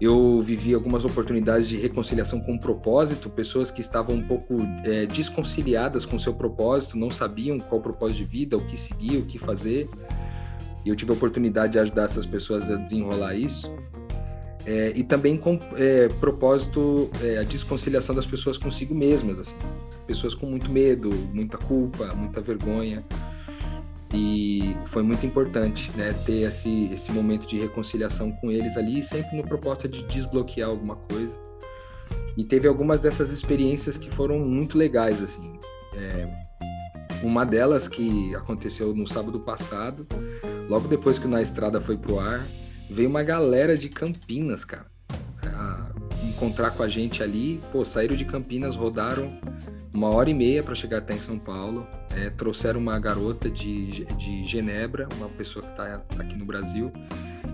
eu 0.00 0.42
vivi 0.42 0.74
algumas 0.74 1.04
oportunidades 1.04 1.68
de 1.68 1.76
reconciliação 1.76 2.40
com 2.40 2.58
propósito, 2.58 3.30
pessoas 3.30 3.70
que 3.70 3.80
estavam 3.80 4.16
um 4.16 4.22
pouco 4.22 4.58
é, 4.84 5.06
desconciliadas 5.06 6.04
com 6.04 6.18
seu 6.18 6.34
propósito, 6.34 6.98
não 6.98 7.10
sabiam 7.10 7.58
qual 7.60 7.80
o 7.80 7.82
propósito 7.82 8.18
de 8.18 8.24
vida, 8.24 8.56
o 8.56 8.64
que 8.66 8.76
seguir, 8.76 9.18
o 9.18 9.26
que 9.26 9.38
fazer. 9.38 9.88
E 10.84 10.88
eu 10.88 10.96
tive 10.96 11.12
a 11.12 11.14
oportunidade 11.14 11.74
de 11.74 11.78
ajudar 11.78 12.06
essas 12.06 12.26
pessoas 12.26 12.68
a 12.68 12.76
desenrolar 12.76 13.36
isso. 13.36 13.72
É, 14.64 14.92
e 14.96 15.02
também 15.02 15.36
com 15.36 15.58
é, 15.76 16.08
propósito 16.08 17.10
é, 17.22 17.38
a 17.38 17.42
desconciliação 17.42 18.14
das 18.14 18.26
pessoas 18.26 18.56
consigo 18.56 18.94
mesmas, 18.94 19.38
assim, 19.38 19.56
pessoas 20.06 20.34
com 20.34 20.46
muito 20.46 20.70
medo, 20.70 21.10
muita 21.32 21.58
culpa, 21.58 22.12
muita 22.14 22.40
vergonha. 22.40 23.04
E 24.14 24.76
foi 24.86 25.02
muito 25.02 25.24
importante 25.24 25.90
né, 25.96 26.12
ter 26.26 26.42
esse, 26.42 26.90
esse 26.92 27.10
momento 27.10 27.46
de 27.46 27.58
reconciliação 27.58 28.30
com 28.32 28.50
eles 28.50 28.76
ali, 28.76 29.02
sempre 29.02 29.36
no 29.36 29.42
propósito 29.42 29.88
de 29.88 30.02
desbloquear 30.04 30.68
alguma 30.68 30.96
coisa. 30.96 31.34
E 32.36 32.44
teve 32.44 32.68
algumas 32.68 33.00
dessas 33.00 33.30
experiências 33.30 33.96
que 33.96 34.10
foram 34.10 34.38
muito 34.38 34.76
legais, 34.76 35.22
assim. 35.22 35.58
É, 35.94 36.28
uma 37.22 37.44
delas 37.44 37.88
que 37.88 38.34
aconteceu 38.34 38.94
no 38.94 39.06
sábado 39.06 39.40
passado, 39.40 40.06
logo 40.68 40.88
depois 40.88 41.18
que 41.18 41.26
o 41.26 41.30
Na 41.30 41.40
Estrada 41.40 41.80
foi 41.80 41.96
pro 41.96 42.18
ar, 42.18 42.46
veio 42.90 43.08
uma 43.08 43.22
galera 43.22 43.78
de 43.78 43.88
Campinas, 43.88 44.64
cara, 44.64 44.86
encontrar 46.42 46.72
com 46.72 46.82
a 46.82 46.88
gente 46.88 47.22
ali. 47.22 47.60
Pô, 47.70 47.84
saíram 47.84 48.16
de 48.16 48.24
Campinas, 48.24 48.74
rodaram 48.74 49.38
uma 49.92 50.08
hora 50.08 50.30
e 50.30 50.34
meia 50.34 50.62
para 50.62 50.74
chegar 50.74 50.98
até 50.98 51.14
em 51.14 51.20
São 51.20 51.38
Paulo. 51.38 51.86
É, 52.16 52.30
trouxeram 52.30 52.80
uma 52.80 52.98
garota 52.98 53.50
de, 53.50 54.04
de 54.16 54.44
Genebra, 54.46 55.08
uma 55.16 55.28
pessoa 55.28 55.64
que 55.64 55.70
está 55.70 56.02
aqui 56.18 56.36
no 56.36 56.44
Brasil, 56.44 56.92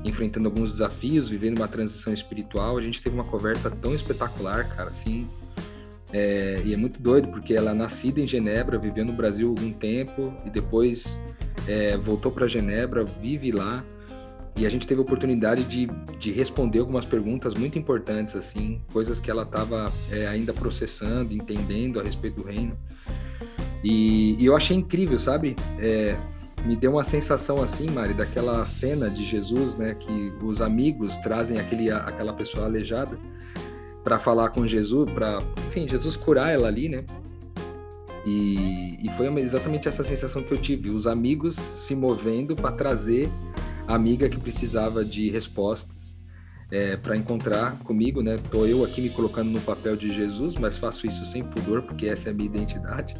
enfrentando 0.04 0.48
alguns 0.48 0.72
desafios, 0.72 1.28
vivendo 1.28 1.58
uma 1.58 1.68
transição 1.68 2.12
espiritual. 2.12 2.78
A 2.78 2.82
gente 2.82 3.02
teve 3.02 3.14
uma 3.14 3.24
conversa 3.24 3.70
tão 3.70 3.94
espetacular, 3.94 4.68
cara, 4.68 4.90
assim. 4.90 5.28
É, 6.12 6.62
e 6.64 6.72
é 6.72 6.76
muito 6.76 7.02
doido, 7.02 7.28
porque 7.28 7.54
ela 7.54 7.72
é 7.72 7.74
nascida 7.74 8.20
em 8.20 8.26
Genebra, 8.26 8.78
viveu 8.78 9.04
no 9.04 9.12
Brasil 9.12 9.48
algum 9.48 9.70
tempo 9.70 10.32
e 10.46 10.50
depois 10.50 11.18
é, 11.66 11.96
voltou 11.96 12.32
para 12.32 12.46
Genebra, 12.46 13.04
vive 13.04 13.52
lá 13.52 13.84
e 14.58 14.66
a 14.66 14.68
gente 14.68 14.86
teve 14.88 15.00
a 15.00 15.02
oportunidade 15.04 15.62
de, 15.62 15.86
de 16.18 16.32
responder 16.32 16.80
algumas 16.80 17.04
perguntas 17.04 17.54
muito 17.54 17.78
importantes, 17.78 18.34
assim, 18.34 18.80
coisas 18.92 19.20
que 19.20 19.30
ela 19.30 19.44
estava 19.44 19.92
é, 20.10 20.26
ainda 20.26 20.52
processando, 20.52 21.32
entendendo 21.32 22.00
a 22.00 22.02
respeito 22.02 22.42
do 22.42 22.42
reino. 22.42 22.76
E, 23.84 24.34
e 24.34 24.44
eu 24.44 24.56
achei 24.56 24.76
incrível, 24.76 25.16
sabe? 25.16 25.54
É, 25.78 26.16
me 26.64 26.74
deu 26.74 26.90
uma 26.90 27.04
sensação 27.04 27.62
assim, 27.62 27.88
Mari, 27.88 28.14
daquela 28.14 28.66
cena 28.66 29.08
de 29.08 29.24
Jesus, 29.24 29.76
né, 29.76 29.94
que 29.94 30.32
os 30.42 30.60
amigos 30.60 31.16
trazem 31.18 31.60
aquele, 31.60 31.88
aquela 31.92 32.32
pessoa 32.32 32.66
aleijada 32.66 33.16
para 34.02 34.18
falar 34.18 34.48
com 34.48 34.66
Jesus, 34.66 35.08
para, 35.12 35.40
enfim, 35.68 35.86
Jesus 35.86 36.16
curar 36.16 36.52
ela 36.52 36.66
ali, 36.66 36.88
né? 36.88 37.04
E, 38.26 38.98
e 39.02 39.08
foi 39.10 39.26
exatamente 39.40 39.86
essa 39.88 40.02
sensação 40.02 40.42
que 40.42 40.52
eu 40.52 40.58
tive, 40.58 40.90
os 40.90 41.06
amigos 41.06 41.54
se 41.54 41.94
movendo 41.94 42.56
para 42.56 42.72
trazer 42.72 43.30
amiga 43.88 44.28
que 44.28 44.38
precisava 44.38 45.04
de 45.04 45.30
respostas 45.30 46.18
é, 46.70 46.96
para 46.96 47.16
encontrar 47.16 47.78
comigo, 47.80 48.22
né? 48.22 48.38
Tô 48.50 48.66
eu 48.66 48.84
aqui 48.84 49.00
me 49.00 49.08
colocando 49.08 49.50
no 49.50 49.60
papel 49.60 49.96
de 49.96 50.14
Jesus, 50.14 50.54
mas 50.54 50.76
faço 50.76 51.06
isso 51.06 51.24
sem 51.24 51.42
pudor 51.42 51.82
porque 51.82 52.06
essa 52.06 52.28
é 52.28 52.32
a 52.32 52.34
minha 52.34 52.48
identidade. 52.48 53.16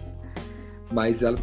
Mas 0.93 1.23
ela 1.23 1.39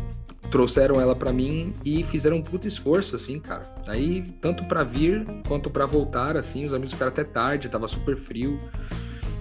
trouxeram 0.51 1.01
ela 1.01 1.15
para 1.15 1.33
mim 1.33 1.73
e 1.83 2.03
fizeram 2.03 2.37
um 2.37 2.41
puto 2.41 2.67
esforço, 2.67 3.15
assim, 3.15 3.39
cara. 3.39 3.73
Aí, 3.87 4.21
tanto 4.39 4.63
para 4.65 4.83
vir 4.83 5.25
quanto 5.47 5.69
para 5.69 5.85
voltar, 5.85 6.37
assim, 6.37 6.65
os 6.65 6.73
amigos 6.73 6.93
ficaram 6.93 7.11
até 7.11 7.23
tarde, 7.23 7.67
tava 7.67 7.87
super 7.87 8.15
frio. 8.15 8.59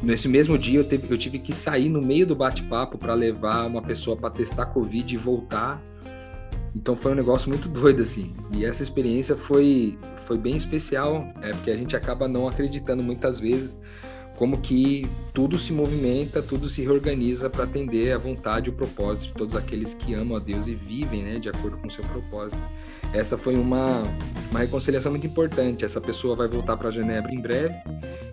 Nesse 0.02 0.28
mesmo 0.28 0.58
dia, 0.58 0.80
eu, 0.80 0.84
teve, 0.84 1.12
eu 1.12 1.16
tive 1.16 1.38
que 1.38 1.52
sair 1.52 1.88
no 1.88 2.00
meio 2.00 2.26
do 2.26 2.34
bate-papo 2.34 2.98
para 2.98 3.14
levar 3.14 3.66
uma 3.66 3.82
pessoa 3.82 4.16
para 4.16 4.30
testar 4.30 4.66
Covid 4.66 5.14
e 5.14 5.16
voltar 5.16 5.82
então 6.74 6.96
foi 6.96 7.12
um 7.12 7.14
negócio 7.14 7.48
muito 7.48 7.68
doido, 7.68 8.02
assim. 8.02 8.34
E 8.50 8.64
essa 8.64 8.82
experiência 8.82 9.36
foi, 9.36 9.98
foi 10.26 10.36
bem 10.36 10.56
especial, 10.56 11.28
é, 11.40 11.50
porque 11.52 11.70
a 11.70 11.76
gente 11.76 11.94
acaba 11.94 12.26
não 12.26 12.48
acreditando 12.48 13.02
muitas 13.02 13.38
vezes 13.38 13.76
como 14.36 14.58
que 14.58 15.08
tudo 15.32 15.56
se 15.56 15.72
movimenta, 15.72 16.42
tudo 16.42 16.68
se 16.68 16.82
reorganiza 16.82 17.48
para 17.48 17.64
atender 17.64 18.12
a 18.12 18.18
vontade 18.18 18.68
e 18.68 18.72
o 18.72 18.72
propósito 18.72 19.28
de 19.28 19.34
todos 19.34 19.54
aqueles 19.54 19.94
que 19.94 20.12
amam 20.12 20.36
a 20.36 20.40
Deus 20.40 20.66
e 20.66 20.74
vivem 20.74 21.22
né, 21.22 21.38
de 21.38 21.48
acordo 21.48 21.76
com 21.76 21.86
o 21.86 21.90
seu 21.90 22.02
propósito. 22.04 22.60
Essa 23.12 23.38
foi 23.38 23.54
uma, 23.54 24.02
uma 24.50 24.58
reconciliação 24.58 25.12
muito 25.12 25.26
importante. 25.26 25.84
Essa 25.84 26.00
pessoa 26.00 26.34
vai 26.34 26.48
voltar 26.48 26.76
para 26.76 26.90
Genebra 26.90 27.32
em 27.32 27.40
breve 27.40 27.76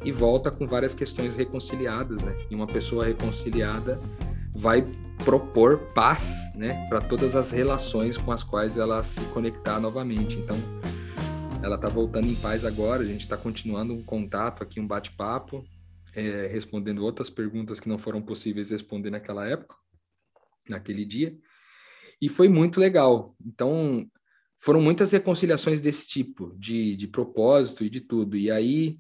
e 0.04 0.12
volta 0.12 0.50
com 0.50 0.66
várias 0.66 0.96
questões 0.96 1.36
reconciliadas, 1.36 2.20
né? 2.24 2.36
E 2.50 2.56
uma 2.56 2.66
pessoa 2.66 3.06
reconciliada 3.06 4.00
vai 4.54 4.86
propor 5.24 5.78
paz, 5.94 6.36
né, 6.56 6.88
para 6.90 7.02
todas 7.02 7.36
as 7.36 7.52
relações 7.52 8.18
com 8.18 8.32
as 8.32 8.44
quais 8.44 8.78
ela 8.78 9.04
se 9.04 9.22
conectar 9.26 9.80
novamente. 9.80 10.38
Então, 10.38 10.58
ela 11.64 11.76
está 11.76 11.88
voltando 11.88 12.28
em 12.28 12.36
paz 12.36 12.66
agora. 12.66 13.04
A 13.04 13.06
gente 13.06 13.22
está 13.22 13.38
continuando 13.38 13.94
um 13.94 14.04
contato 14.04 14.64
aqui, 14.64 14.80
um 14.80 14.88
bate-papo, 14.88 15.64
é, 16.16 16.48
respondendo 16.48 17.04
outras 17.04 17.30
perguntas 17.30 17.80
que 17.80 17.88
não 17.88 17.98
foram 17.98 18.22
possíveis 18.22 18.72
responder 18.72 19.12
naquela 19.12 19.48
época, 19.48 19.76
naquele 20.68 21.06
dia. 21.06 21.38
E 22.22 22.28
foi 22.30 22.48
muito 22.48 22.80
legal. 22.80 23.36
Então, 23.46 24.08
foram 24.60 24.82
muitas 24.82 25.12
reconciliações 25.12 25.80
desse 25.80 26.08
tipo, 26.08 26.56
de, 26.58 26.96
de 26.96 27.08
propósito 27.08 27.84
e 27.84 27.90
de 27.90 28.02
tudo. 28.02 28.38
E 28.38 28.50
aí 28.50 28.98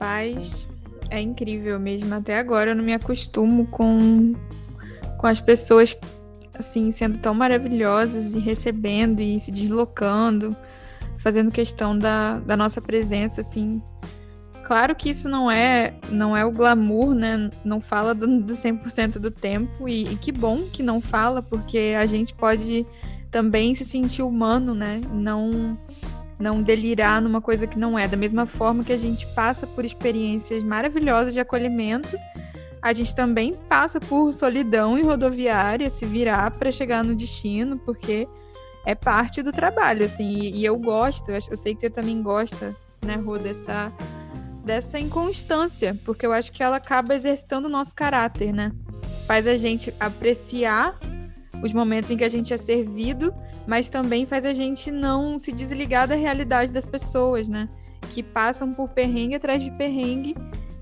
Rapaz, 0.00 0.66
é 1.10 1.20
incrível 1.20 1.78
mesmo. 1.78 2.14
Até 2.14 2.38
agora 2.38 2.70
eu 2.70 2.74
não 2.74 2.82
me 2.82 2.94
acostumo 2.94 3.66
com, 3.66 4.34
com 5.18 5.26
as 5.26 5.42
pessoas 5.42 5.94
assim 6.54 6.90
sendo 6.90 7.18
tão 7.18 7.34
maravilhosas 7.34 8.34
e 8.34 8.38
recebendo 8.38 9.20
e 9.20 9.38
se 9.38 9.52
deslocando, 9.52 10.56
fazendo 11.18 11.50
questão 11.50 11.98
da, 11.98 12.38
da 12.38 12.56
nossa 12.56 12.80
presença, 12.80 13.42
assim. 13.42 13.82
Claro 14.64 14.94
que 14.94 15.10
isso 15.10 15.28
não 15.28 15.50
é 15.50 15.92
não 16.08 16.34
é 16.34 16.46
o 16.46 16.50
glamour, 16.50 17.14
né? 17.14 17.50
Não 17.62 17.78
fala 17.78 18.14
do, 18.14 18.40
do 18.40 18.54
100% 18.54 19.18
do 19.18 19.30
tempo 19.30 19.86
e, 19.86 20.04
e 20.04 20.16
que 20.16 20.32
bom 20.32 20.62
que 20.72 20.82
não 20.82 21.02
fala, 21.02 21.42
porque 21.42 21.94
a 21.98 22.06
gente 22.06 22.32
pode 22.32 22.86
também 23.30 23.74
se 23.74 23.84
sentir 23.84 24.22
humano, 24.22 24.74
né? 24.74 25.02
Não 25.12 25.78
não 26.40 26.62
delirar 26.62 27.20
numa 27.20 27.40
coisa 27.40 27.66
que 27.66 27.78
não 27.78 27.98
é. 27.98 28.08
Da 28.08 28.16
mesma 28.16 28.46
forma 28.46 28.82
que 28.82 28.92
a 28.92 28.96
gente 28.96 29.26
passa 29.34 29.66
por 29.66 29.84
experiências 29.84 30.62
maravilhosas 30.62 31.34
de 31.34 31.40
acolhimento, 31.40 32.16
a 32.82 32.92
gente 32.92 33.14
também 33.14 33.54
passa 33.68 34.00
por 34.00 34.32
solidão 34.32 34.98
em 34.98 35.02
rodoviária, 35.02 35.90
se 35.90 36.06
virar 36.06 36.50
para 36.52 36.72
chegar 36.72 37.04
no 37.04 37.14
destino, 37.14 37.78
porque 37.78 38.26
é 38.86 38.94
parte 38.94 39.42
do 39.42 39.52
trabalho, 39.52 40.04
assim. 40.04 40.38
E, 40.38 40.60
e 40.60 40.64
eu 40.64 40.78
gosto, 40.78 41.30
eu, 41.30 41.56
sei 41.56 41.74
que 41.74 41.82
você 41.82 41.90
também 41.90 42.22
gosta, 42.22 42.74
né, 43.04 43.16
Rô, 43.16 43.36
dessa, 43.36 43.92
dessa 44.64 44.98
inconstância, 44.98 45.98
porque 46.04 46.24
eu 46.24 46.32
acho 46.32 46.50
que 46.52 46.62
ela 46.62 46.76
acaba 46.76 47.14
exercitando 47.14 47.68
o 47.68 47.70
nosso 47.70 47.94
caráter, 47.94 48.52
né? 48.52 48.72
Faz 49.26 49.46
a 49.46 49.56
gente 49.56 49.94
apreciar 50.00 50.98
os 51.62 51.72
momentos 51.74 52.10
em 52.10 52.16
que 52.16 52.24
a 52.24 52.28
gente 52.28 52.54
é 52.54 52.56
servido, 52.56 53.34
mas 53.66 53.88
também 53.88 54.26
faz 54.26 54.44
a 54.44 54.52
gente 54.52 54.90
não 54.90 55.38
se 55.38 55.52
desligar 55.52 56.08
da 56.08 56.14
realidade 56.14 56.72
das 56.72 56.86
pessoas, 56.86 57.48
né? 57.48 57.68
Que 58.10 58.22
passam 58.22 58.72
por 58.72 58.88
perrengue 58.88 59.34
atrás 59.34 59.62
de 59.62 59.70
perrengue 59.70 60.34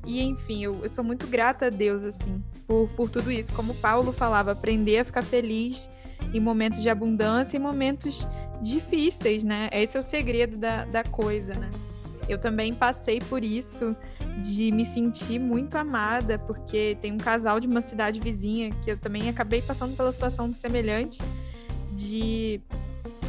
e 0.08 0.22
enfim, 0.22 0.64
eu, 0.64 0.80
eu 0.82 0.88
sou 0.88 1.04
muito 1.04 1.26
grata 1.26 1.66
a 1.66 1.70
Deus, 1.70 2.02
assim, 2.02 2.42
por, 2.66 2.88
por 2.96 3.10
tudo 3.10 3.30
isso. 3.30 3.52
Como 3.52 3.74
Paulo 3.74 4.10
falava, 4.10 4.52
aprender 4.52 5.00
a 5.00 5.04
ficar 5.04 5.22
feliz 5.22 5.90
em 6.32 6.40
momentos 6.40 6.80
de 6.80 6.88
abundância 6.88 7.58
e 7.58 7.60
momentos 7.60 8.26
difíceis, 8.62 9.44
né? 9.44 9.68
Esse 9.70 9.98
é 9.98 10.00
o 10.00 10.02
segredo 10.02 10.56
da, 10.56 10.86
da 10.86 11.04
coisa, 11.04 11.54
né? 11.54 11.68
Eu 12.26 12.38
também 12.38 12.74
passei 12.74 13.20
por 13.20 13.44
isso 13.44 13.94
de 14.40 14.72
me 14.72 14.84
sentir 14.84 15.38
muito 15.38 15.76
amada, 15.76 16.38
porque 16.38 16.96
tem 17.02 17.12
um 17.12 17.18
casal 17.18 17.60
de 17.60 17.66
uma 17.66 17.82
cidade 17.82 18.18
vizinha 18.18 18.70
que 18.82 18.90
eu 18.90 18.98
também 18.98 19.28
acabei 19.28 19.60
passando 19.60 19.94
pela 19.94 20.10
situação 20.10 20.52
semelhante 20.54 21.18
de 21.98 22.60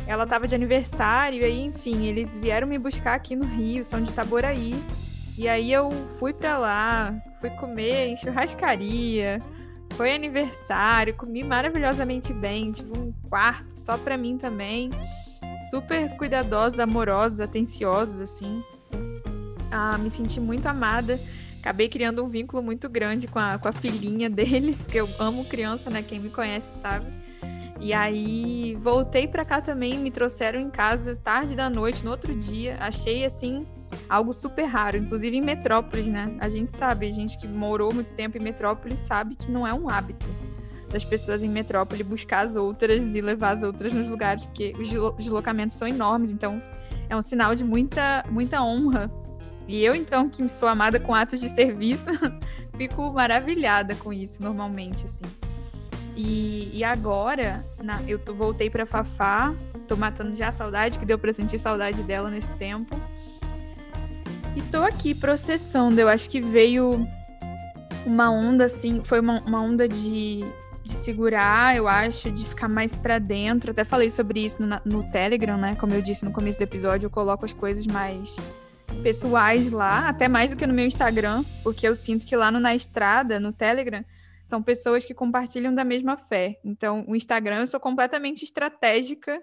ela 0.06 0.24
estava 0.24 0.48
de 0.48 0.56
aniversário 0.56 1.40
e 1.40 1.44
aí, 1.44 1.62
enfim, 1.62 2.06
eles 2.06 2.40
vieram 2.40 2.68
me 2.68 2.78
buscar 2.78 3.16
aqui 3.16 3.36
no 3.36 3.46
Rio, 3.46 3.84
são 3.84 4.02
de 4.02 4.10
Itaboraí. 4.10 4.76
E 5.38 5.48
aí 5.48 5.72
eu 5.72 5.90
fui 6.18 6.34
para 6.34 6.58
lá, 6.58 7.16
fui 7.40 7.50
comer 7.52 8.08
em 8.08 8.18
churrascaria, 8.18 9.40
foi 9.92 10.14
aniversário, 10.14 11.14
comi 11.14 11.44
maravilhosamente 11.44 12.34
bem, 12.34 12.72
tive 12.72 12.92
um 12.98 13.14
quarto 13.30 13.70
só 13.72 13.98
para 13.98 14.18
mim 14.18 14.38
também. 14.38 14.90
Super 15.70 16.16
cuidadosos, 16.18 16.80
amorosos, 16.80 17.40
atenciosos, 17.40 18.20
assim. 18.20 18.64
Ah, 19.72 19.98
me 19.98 20.10
senti 20.10 20.40
muito 20.40 20.68
amada. 20.68 21.20
Acabei 21.60 21.88
criando 21.88 22.24
um 22.24 22.30
vínculo 22.30 22.64
muito 22.64 22.90
grande 22.90 23.28
com 23.28 23.38
a, 23.38 23.58
com 23.60 23.68
a 23.68 23.72
filhinha 23.74 24.30
deles, 24.30 24.88
que 24.88 24.98
eu 24.98 25.08
amo 25.20 25.46
criança, 25.46 25.90
né? 25.90 26.02
Quem 26.02 26.20
me 26.20 26.30
conhece 26.30 26.72
sabe. 26.82 27.29
E 27.80 27.94
aí 27.94 28.76
voltei 28.82 29.28
para 29.28 29.46
cá 29.46 29.62
também, 29.62 29.98
me 29.98 30.12
trouxeram 30.12 30.60
em 30.60 30.70
casa 30.70 31.16
tarde 31.16 31.56
da 31.56 31.70
noite, 31.70 32.04
no 32.04 32.12
outro 32.12 32.36
dia. 32.36 32.78
Achei 32.80 33.26
assim 33.26 33.66
algo 34.10 34.34
super 34.34 34.66
raro, 34.66 34.98
inclusive 34.98 35.38
em 35.38 35.42
metrópoles, 35.42 36.08
né? 36.08 36.36
A 36.40 36.50
gente 36.50 36.76
sabe, 36.76 37.08
a 37.08 37.12
gente 37.12 37.38
que 37.38 37.48
morou 37.48 37.94
muito 37.94 38.12
tempo 38.12 38.38
em 38.38 38.42
metrópole 38.42 38.98
sabe 38.98 39.36
que 39.36 39.50
não 39.50 39.66
é 39.66 39.74
um 39.74 39.90
hábito 39.90 40.28
das 40.90 41.06
pessoas 41.06 41.44
em 41.44 41.50
metrópole 41.50 42.04
buscar 42.04 42.42
as 42.42 42.56
outras 42.56 43.16
e 43.16 43.22
levar 43.22 43.52
as 43.52 43.64
outras 43.64 43.94
nos 43.94 44.10
lugares, 44.10 44.44
porque 44.44 44.74
os 44.78 44.90
deslocamentos 45.18 45.76
são 45.76 45.88
enormes, 45.88 46.32
então 46.32 46.62
é 47.08 47.16
um 47.16 47.22
sinal 47.22 47.56
de 47.56 47.64
muita, 47.64 48.26
muita 48.30 48.62
honra. 48.62 49.12
E 49.68 49.84
eu, 49.84 49.94
então, 49.94 50.28
que 50.28 50.48
sou 50.50 50.68
amada 50.68 51.00
com 51.00 51.14
atos 51.14 51.40
de 51.40 51.48
serviço, 51.48 52.10
fico 52.76 53.14
maravilhada 53.14 53.96
com 53.96 54.12
isso 54.12 54.42
normalmente, 54.42 55.06
assim. 55.06 55.26
E, 56.22 56.70
e 56.74 56.84
agora, 56.84 57.64
na, 57.82 58.02
eu 58.06 58.20
tô, 58.20 58.34
voltei 58.34 58.70
para 58.70 58.86
Fafá, 58.86 59.56
tô 59.88 59.96
matando 59.96 60.36
já 60.36 60.50
a 60.50 60.52
saudade, 60.52 61.00
que 61.00 61.06
deu 61.06 61.18
para 61.18 61.32
sentir 61.32 61.58
saudade 61.58 62.04
dela 62.04 62.30
nesse 62.30 62.52
tempo. 62.56 63.00
E 64.54 64.62
tô 64.64 64.84
aqui 64.84 65.16
processando. 65.16 65.98
Eu 65.98 66.10
acho 66.10 66.30
que 66.30 66.42
veio 66.42 67.08
uma 68.06 68.30
onda 68.30 68.66
assim, 68.66 69.02
foi 69.02 69.22
uma, 69.22 69.40
uma 69.46 69.62
onda 69.62 69.88
de, 69.88 70.44
de 70.84 70.92
segurar, 70.92 71.78
eu 71.78 71.88
acho, 71.88 72.30
de 72.30 72.44
ficar 72.44 72.68
mais 72.68 72.94
para 72.94 73.18
dentro. 73.18 73.72
Até 73.72 73.86
falei 73.86 74.10
sobre 74.10 74.42
isso 74.42 74.62
no, 74.62 74.78
no 74.84 75.10
Telegram, 75.12 75.58
né? 75.58 75.76
Como 75.76 75.94
eu 75.94 76.02
disse 76.02 76.26
no 76.26 76.34
começo 76.34 76.58
do 76.58 76.64
episódio, 76.64 77.06
eu 77.06 77.10
coloco 77.10 77.46
as 77.46 77.54
coisas 77.54 77.88
mais 77.88 78.36
pessoais 79.02 79.72
lá, 79.72 80.10
até 80.10 80.28
mais 80.28 80.52
do 80.52 80.58
que 80.58 80.68
no 80.68 80.74
meu 80.74 80.86
Instagram, 80.86 81.46
porque 81.64 81.88
eu 81.88 81.96
sinto 81.96 82.26
que 82.26 82.36
lá 82.36 82.52
no 82.52 82.60
Na 82.60 82.76
Estrada, 82.76 83.40
no 83.40 83.54
Telegram, 83.54 84.04
são 84.50 84.64
pessoas 84.64 85.06
que 85.06 85.14
compartilham 85.14 85.74
da 85.74 85.84
mesma 85.84 86.18
fé. 86.18 86.60
Então, 86.64 87.06
o 87.08 87.16
Instagram 87.16 87.62
eu 87.62 87.68
sou 87.68 87.80
completamente 87.80 88.44
estratégica 88.44 89.42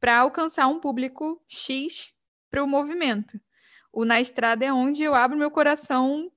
para 0.00 0.18
alcançar 0.18 0.66
um 0.66 0.80
público 0.80 1.40
X 1.48 2.12
para 2.50 2.64
o 2.64 2.66
movimento 2.66 3.38
o 3.92 4.04
Na 4.04 4.20
Estrada 4.20 4.64
é 4.64 4.72
onde 4.72 5.02
eu 5.02 5.14
abro 5.14 5.36
meu 5.36 5.50
coração 5.50 6.30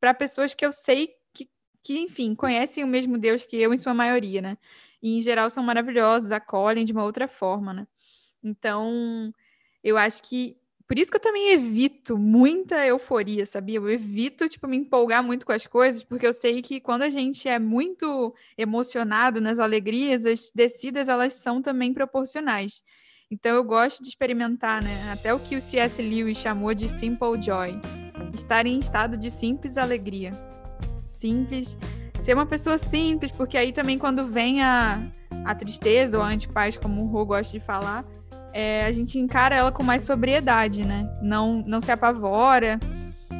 para 0.00 0.14
pessoas 0.14 0.54
que 0.54 0.64
eu 0.64 0.72
sei 0.72 1.10
que, 1.32 1.48
que, 1.82 1.98
enfim, 1.98 2.34
conhecem 2.34 2.84
o 2.84 2.88
mesmo 2.88 3.18
Deus 3.18 3.46
que 3.46 3.56
eu, 3.56 3.72
em 3.72 3.76
sua 3.76 3.94
maioria, 3.94 4.40
né? 4.40 4.58
E, 5.02 5.16
em 5.16 5.22
geral, 5.22 5.48
são 5.48 5.62
maravilhosos, 5.62 6.32
acolhem 6.32 6.84
de 6.84 6.92
uma 6.92 7.04
outra 7.04 7.28
forma, 7.28 7.72
né? 7.72 7.86
Então, 8.42 9.32
eu 9.82 9.96
acho 9.96 10.22
que. 10.22 10.56
Por 10.88 10.98
isso 10.98 11.10
que 11.10 11.18
eu 11.18 11.20
também 11.20 11.52
evito 11.52 12.16
muita 12.16 12.86
euforia, 12.86 13.44
sabia? 13.44 13.76
Eu 13.76 13.90
evito, 13.90 14.48
tipo, 14.48 14.66
me 14.66 14.78
empolgar 14.78 15.22
muito 15.22 15.44
com 15.44 15.52
as 15.52 15.66
coisas, 15.66 16.02
porque 16.02 16.26
eu 16.26 16.32
sei 16.32 16.62
que 16.62 16.80
quando 16.80 17.02
a 17.02 17.10
gente 17.10 17.46
é 17.46 17.58
muito 17.58 18.34
emocionado 18.56 19.38
nas 19.38 19.58
alegrias, 19.58 20.24
as 20.24 20.50
descidas, 20.50 21.06
elas 21.10 21.34
são 21.34 21.60
também 21.60 21.92
proporcionais. 21.92 22.82
Então 23.30 23.54
eu 23.54 23.62
gosto 23.62 24.02
de 24.02 24.08
experimentar, 24.08 24.82
né? 24.82 25.12
Até 25.12 25.34
o 25.34 25.38
que 25.38 25.54
o 25.54 25.60
C.S. 25.60 26.00
Lewis 26.00 26.38
chamou 26.38 26.72
de 26.72 26.88
simple 26.88 27.38
joy. 27.38 27.78
Estar 28.32 28.64
em 28.64 28.78
estado 28.78 29.18
de 29.18 29.30
simples 29.30 29.76
alegria. 29.76 30.32
Simples. 31.06 31.76
Ser 32.18 32.32
uma 32.32 32.46
pessoa 32.46 32.78
simples, 32.78 33.30
porque 33.30 33.58
aí 33.58 33.72
também 33.72 33.98
quando 33.98 34.24
vem 34.26 34.62
a, 34.62 35.02
a 35.44 35.54
tristeza 35.54 36.16
ou 36.16 36.24
a 36.24 36.28
antipaz, 36.28 36.78
como 36.78 37.02
o 37.02 37.06
Rô 37.08 37.26
gosta 37.26 37.52
de 37.52 37.62
falar, 37.62 38.06
é, 38.58 38.84
a 38.84 38.90
gente 38.90 39.20
encara 39.20 39.54
ela 39.54 39.70
com 39.70 39.84
mais 39.84 40.02
sobriedade, 40.02 40.84
né? 40.84 41.08
Não, 41.22 41.62
não 41.64 41.80
se 41.80 41.92
apavora. 41.92 42.80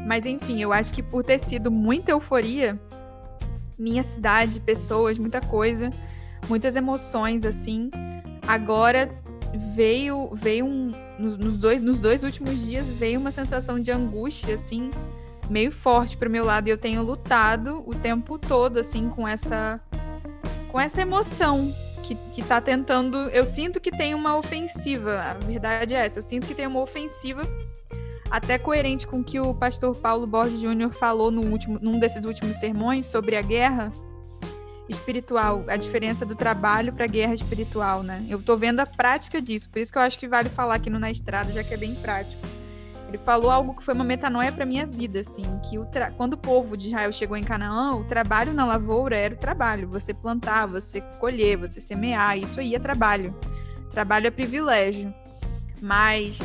Mas 0.06 0.26
enfim, 0.26 0.62
eu 0.62 0.72
acho 0.72 0.94
que 0.94 1.02
por 1.02 1.24
ter 1.24 1.40
sido 1.40 1.72
muita 1.72 2.12
euforia, 2.12 2.78
minha 3.76 4.04
cidade, 4.04 4.60
pessoas, 4.60 5.18
muita 5.18 5.40
coisa, 5.40 5.90
muitas 6.48 6.76
emoções 6.76 7.44
assim, 7.44 7.90
agora 8.46 9.10
veio 9.74 10.30
veio 10.36 10.66
um 10.66 10.92
nos, 11.18 11.36
nos, 11.36 11.58
dois 11.58 11.82
nos 11.82 12.00
dois 12.00 12.22
últimos 12.22 12.56
dias 12.64 12.88
veio 12.88 13.18
uma 13.18 13.30
sensação 13.32 13.80
de 13.80 13.90
angústia 13.90 14.54
assim 14.54 14.90
meio 15.50 15.72
forte 15.72 16.16
para 16.16 16.28
o 16.28 16.30
meu 16.30 16.44
lado 16.44 16.68
e 16.68 16.70
eu 16.70 16.78
tenho 16.78 17.02
lutado 17.02 17.82
o 17.86 17.94
tempo 17.94 18.38
todo 18.38 18.78
assim 18.78 19.08
com 19.08 19.26
essa 19.26 19.80
com 20.70 20.78
essa 20.78 21.00
emoção 21.00 21.74
que, 22.08 22.14
que 22.32 22.42
tá 22.42 22.60
tentando 22.60 23.28
eu 23.28 23.44
sinto 23.44 23.78
que 23.78 23.90
tem 23.90 24.14
uma 24.14 24.36
ofensiva 24.36 25.20
a 25.20 25.34
verdade 25.34 25.94
é 25.94 26.06
essa 26.06 26.18
eu 26.18 26.22
sinto 26.22 26.46
que 26.46 26.54
tem 26.54 26.66
uma 26.66 26.80
ofensiva 26.80 27.42
até 28.30 28.58
coerente 28.58 29.06
com 29.06 29.20
o 29.20 29.24
que 29.24 29.38
o 29.38 29.54
pastor 29.54 29.94
Paulo 29.96 30.26
Borges 30.26 30.60
Júnior 30.60 30.92
falou 30.92 31.30
no 31.30 31.42
último 31.42 31.78
num 31.80 31.98
desses 31.98 32.24
últimos 32.24 32.56
sermões 32.56 33.06
sobre 33.06 33.36
a 33.36 33.42
guerra 33.42 33.92
espiritual, 34.88 35.64
a 35.68 35.76
diferença 35.76 36.24
do 36.24 36.34
trabalho 36.34 36.94
para 36.94 37.04
a 37.04 37.08
guerra 37.08 37.34
espiritual, 37.34 38.02
né? 38.02 38.24
Eu 38.26 38.38
estou 38.38 38.56
vendo 38.56 38.80
a 38.80 38.86
prática 38.86 39.40
disso, 39.40 39.68
por 39.68 39.78
isso 39.80 39.92
que 39.92 39.98
eu 39.98 40.02
acho 40.02 40.18
que 40.18 40.26
vale 40.26 40.48
falar 40.48 40.76
aqui 40.76 40.88
no 40.88 40.98
Na 40.98 41.10
Estrada, 41.10 41.52
já 41.52 41.62
que 41.62 41.74
é 41.74 41.76
bem 41.76 41.94
prático. 41.94 42.40
Ele 43.08 43.16
falou 43.16 43.50
algo 43.50 43.74
que 43.74 43.82
foi 43.82 43.94
uma 43.94 44.04
metanoia 44.04 44.52
para 44.52 44.66
minha 44.66 44.86
vida, 44.86 45.20
assim, 45.20 45.42
que 45.68 45.78
o 45.78 45.86
tra... 45.86 46.10
quando 46.10 46.34
o 46.34 46.38
povo 46.38 46.76
de 46.76 46.88
Israel 46.88 47.10
chegou 47.10 47.38
em 47.38 47.42
Canaã, 47.42 47.94
o 47.94 48.04
trabalho 48.04 48.52
na 48.52 48.66
lavoura 48.66 49.16
era 49.16 49.34
o 49.34 49.38
trabalho, 49.38 49.88
você 49.88 50.12
plantar, 50.12 50.66
você 50.66 51.00
colher, 51.18 51.56
você 51.56 51.80
semear, 51.80 52.36
isso 52.36 52.60
aí 52.60 52.74
é 52.74 52.78
trabalho. 52.78 53.34
Trabalho 53.90 54.26
é 54.26 54.30
privilégio. 54.30 55.12
Mas 55.80 56.38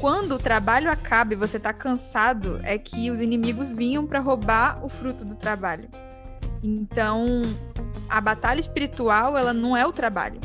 quando 0.00 0.32
o 0.32 0.38
trabalho 0.38 0.90
acaba 0.90 1.34
e 1.34 1.36
você 1.36 1.58
está 1.58 1.74
cansado, 1.74 2.58
é 2.62 2.78
que 2.78 3.10
os 3.10 3.20
inimigos 3.20 3.70
vinham 3.70 4.06
para 4.06 4.18
roubar 4.18 4.82
o 4.82 4.88
fruto 4.88 5.26
do 5.26 5.34
trabalho. 5.34 5.90
Então, 6.62 7.42
a 8.08 8.20
batalha 8.20 8.60
espiritual, 8.60 9.36
ela 9.36 9.52
não 9.52 9.76
é 9.76 9.86
o 9.86 9.92
trabalho. 9.92 10.40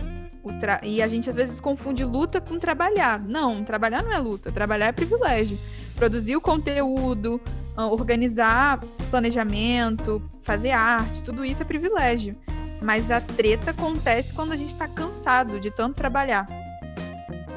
Tra... 0.60 0.80
E 0.84 1.02
a 1.02 1.08
gente 1.08 1.30
às 1.30 1.36
vezes 1.36 1.60
confunde 1.60 2.04
luta 2.04 2.42
com 2.42 2.60
trabalhar. 2.60 3.20
Não, 3.20 3.64
trabalhar 3.64 4.04
não 4.04 4.12
é 4.12 4.20
luta, 4.20 4.52
trabalhar 4.52 4.88
é 4.88 4.92
privilégio. 4.92 5.58
Produzir 5.96 6.36
o 6.36 6.42
conteúdo, 6.42 7.40
ah, 7.78 7.88
organizar 7.88 8.80
planejamento, 9.10 10.22
fazer 10.42 10.72
arte, 10.72 11.24
tudo 11.24 11.46
isso 11.46 11.62
é 11.62 11.66
privilégio. 11.66 12.36
Mas 12.82 13.10
a 13.10 13.22
treta 13.22 13.72
acontece 13.72 14.34
quando 14.34 14.52
a 14.52 14.56
gente 14.56 14.70
está 14.70 14.88
cansado 14.88 15.60
de 15.60 15.72
tanto 15.72 15.96
trabalhar. 15.96 16.46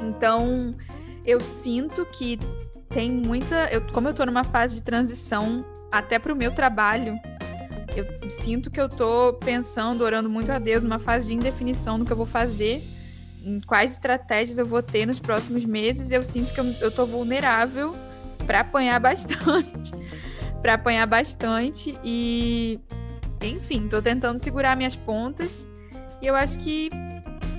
Então, 0.03 0.75
eu 1.25 1.41
sinto 1.41 2.07
que 2.07 2.39
tem 2.89 3.11
muita. 3.11 3.69
Eu, 3.73 3.83
como 3.93 4.07
eu 4.07 4.13
estou 4.13 4.25
numa 4.25 4.45
fase 4.45 4.77
de 4.77 4.83
transição 4.83 5.65
até 5.91 6.19
para 6.19 6.33
o 6.33 6.37
meu 6.37 6.53
trabalho, 6.53 7.19
eu 7.97 8.31
sinto 8.31 8.71
que 8.71 8.81
eu 8.81 8.89
tô 8.89 9.33
pensando, 9.35 10.03
orando 10.03 10.29
muito 10.29 10.53
a 10.53 10.59
Deus, 10.59 10.83
numa 10.83 10.99
fase 10.99 11.29
de 11.29 11.35
indefinição 11.35 11.99
do 11.99 12.05
que 12.05 12.13
eu 12.13 12.17
vou 12.17 12.27
fazer 12.27 12.83
quais 13.67 13.93
estratégias 13.93 14.59
eu 14.59 14.67
vou 14.67 14.83
ter 14.83 15.07
nos 15.07 15.21
próximos 15.21 15.65
meses. 15.65 16.11
Eu 16.11 16.25
sinto 16.25 16.53
que 16.53 16.61
eu, 16.61 16.65
eu 16.81 16.91
tô 16.91 17.07
vulnerável 17.07 17.95
para 18.47 18.61
apanhar 18.61 18.99
bastante. 19.01 19.93
para 20.61 20.75
apanhar 20.75 21.07
bastante. 21.07 21.99
E, 22.03 22.81
enfim, 23.43 23.89
tô 23.89 24.03
tentando 24.03 24.39
segurar 24.39 24.77
minhas 24.77 24.97
pontas. 24.97 25.69
E 26.21 26.27
eu 26.27 26.35
acho 26.35 26.59
que, 26.59 26.91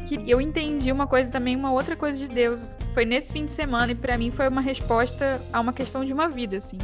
que 0.07 0.29
eu 0.29 0.41
entendi 0.41 0.91
uma 0.91 1.07
coisa 1.07 1.31
também, 1.31 1.55
uma 1.55 1.71
outra 1.71 1.95
coisa 1.95 2.19
de 2.19 2.27
Deus. 2.27 2.75
Foi 2.93 3.05
nesse 3.05 3.31
fim 3.31 3.45
de 3.45 3.51
semana, 3.51 3.91
e 3.91 3.95
para 3.95 4.17
mim 4.17 4.31
foi 4.31 4.47
uma 4.47 4.61
resposta 4.61 5.41
a 5.53 5.59
uma 5.59 5.71
questão 5.71 6.03
de 6.03 6.11
uma 6.11 6.27
vida, 6.27 6.57
assim. 6.57 6.77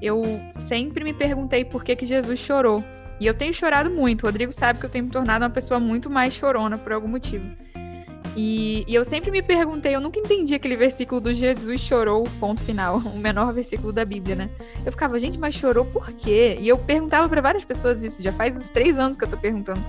Eu 0.00 0.22
sempre 0.50 1.04
me 1.04 1.12
perguntei 1.12 1.64
por 1.64 1.84
que, 1.84 1.94
que 1.96 2.06
Jesus 2.06 2.38
chorou. 2.40 2.84
E 3.20 3.26
eu 3.26 3.34
tenho 3.34 3.52
chorado 3.52 3.90
muito. 3.90 4.22
O 4.22 4.26
Rodrigo 4.26 4.52
sabe 4.52 4.80
que 4.80 4.86
eu 4.86 4.90
tenho 4.90 5.04
me 5.04 5.10
tornado 5.10 5.44
uma 5.44 5.50
pessoa 5.50 5.78
muito 5.78 6.08
mais 6.08 6.32
chorona 6.32 6.78
por 6.78 6.92
algum 6.92 7.08
motivo. 7.08 7.44
E, 8.36 8.84
e, 8.86 8.94
eu 8.94 9.04
sempre 9.04 9.30
me 9.30 9.42
perguntei, 9.42 9.94
eu 9.94 10.00
nunca 10.00 10.18
entendi 10.18 10.54
aquele 10.54 10.76
versículo 10.76 11.20
do 11.20 11.34
Jesus 11.34 11.80
chorou, 11.80 12.24
ponto 12.38 12.62
final, 12.62 12.98
o 13.04 13.18
menor 13.18 13.52
versículo 13.52 13.92
da 13.92 14.04
Bíblia, 14.04 14.36
né? 14.36 14.50
Eu 14.86 14.92
ficava, 14.92 15.18
gente, 15.18 15.38
mas 15.38 15.54
chorou 15.54 15.84
por 15.84 16.12
quê? 16.12 16.56
E 16.60 16.68
eu 16.68 16.78
perguntava 16.78 17.28
para 17.28 17.40
várias 17.40 17.64
pessoas 17.64 18.04
isso, 18.04 18.22
já 18.22 18.32
faz 18.32 18.56
uns 18.56 18.70
três 18.70 18.98
anos 18.98 19.16
que 19.16 19.24
eu 19.24 19.28
tô 19.28 19.36
perguntando. 19.36 19.80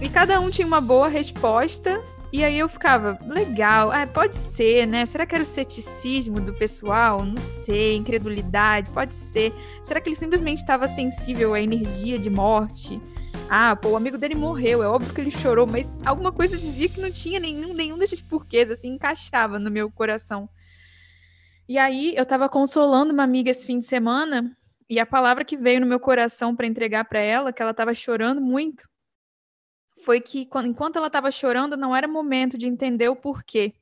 E 0.00 0.08
cada 0.08 0.40
um 0.40 0.50
tinha 0.50 0.66
uma 0.66 0.80
boa 0.80 1.08
resposta, 1.08 2.00
e 2.32 2.42
aí 2.42 2.58
eu 2.58 2.66
ficava, 2.66 3.18
legal, 3.26 3.92
ah, 3.92 4.06
pode 4.06 4.34
ser, 4.34 4.86
né? 4.86 5.04
Será 5.04 5.26
que 5.26 5.34
era 5.34 5.44
o 5.44 5.46
ceticismo 5.46 6.40
do 6.40 6.54
pessoal? 6.54 7.24
Não 7.26 7.42
sei, 7.42 7.96
incredulidade, 7.96 8.88
pode 8.88 9.14
ser. 9.14 9.52
Será 9.82 10.00
que 10.00 10.08
ele 10.08 10.16
simplesmente 10.16 10.58
estava 10.58 10.88
sensível 10.88 11.52
à 11.52 11.60
energia 11.60 12.18
de 12.18 12.30
morte? 12.30 12.98
Ah, 13.50 13.76
pô, 13.76 13.90
o 13.90 13.96
amigo 13.96 14.16
dele 14.16 14.34
morreu, 14.34 14.82
é 14.82 14.88
óbvio 14.88 15.12
que 15.12 15.20
ele 15.20 15.30
chorou, 15.30 15.66
mas 15.66 15.98
alguma 16.06 16.32
coisa 16.32 16.56
dizia 16.56 16.88
que 16.88 17.02
não 17.02 17.10
tinha 17.10 17.38
nenhum, 17.38 17.74
nenhum 17.74 17.98
desses 17.98 18.22
porquês, 18.22 18.70
assim, 18.70 18.94
encaixava 18.94 19.58
no 19.58 19.70
meu 19.70 19.90
coração. 19.90 20.48
E 21.68 21.76
aí 21.76 22.14
eu 22.16 22.24
tava 22.24 22.48
consolando 22.48 23.12
uma 23.12 23.24
amiga 23.24 23.50
esse 23.50 23.66
fim 23.66 23.78
de 23.78 23.84
semana, 23.84 24.56
e 24.88 24.98
a 24.98 25.04
palavra 25.04 25.44
que 25.44 25.56
veio 25.56 25.80
no 25.80 25.86
meu 25.86 26.00
coração 26.00 26.56
para 26.56 26.66
entregar 26.66 27.04
para 27.04 27.20
ela, 27.20 27.52
que 27.52 27.60
ela 27.60 27.74
tava 27.74 27.92
chorando 27.92 28.40
muito, 28.40 28.88
foi 30.02 30.20
que 30.20 30.48
enquanto 30.64 30.96
ela 30.96 31.06
estava 31.06 31.30
chorando, 31.30 31.76
não 31.76 31.94
era 31.94 32.06
momento 32.06 32.58
de 32.58 32.66
entender 32.66 33.08
o 33.08 33.16
porquê. 33.16 33.74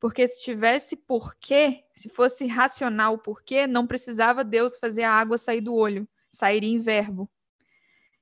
Porque 0.00 0.26
se 0.26 0.42
tivesse 0.42 0.96
porquê, 0.96 1.84
se 1.92 2.08
fosse 2.08 2.46
racional 2.46 3.14
o 3.14 3.18
porquê, 3.18 3.66
não 3.66 3.86
precisava 3.86 4.42
Deus 4.42 4.76
fazer 4.76 5.04
a 5.04 5.12
água 5.12 5.38
sair 5.38 5.60
do 5.60 5.74
olho, 5.74 6.08
sairia 6.30 6.70
em 6.70 6.80
verbo. 6.80 7.30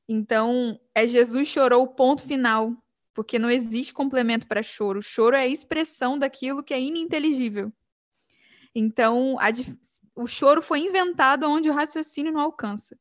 Então, 0.06 0.78
é 0.94 1.06
Jesus 1.06 1.48
chorou 1.48 1.84
o 1.84 1.94
ponto 1.94 2.22
final, 2.22 2.76
porque 3.14 3.38
não 3.38 3.50
existe 3.50 3.94
complemento 3.94 4.46
para 4.46 4.62
choro. 4.62 5.00
Choro 5.00 5.36
é 5.36 5.42
a 5.42 5.46
expressão 5.46 6.18
daquilo 6.18 6.62
que 6.62 6.74
é 6.74 6.80
ininteligível. 6.80 7.72
Então, 8.74 9.38
a, 9.38 9.48
o 10.14 10.26
choro 10.26 10.60
foi 10.60 10.80
inventado 10.80 11.48
onde 11.48 11.70
o 11.70 11.72
raciocínio 11.72 12.32
não 12.32 12.40
alcança. 12.40 12.98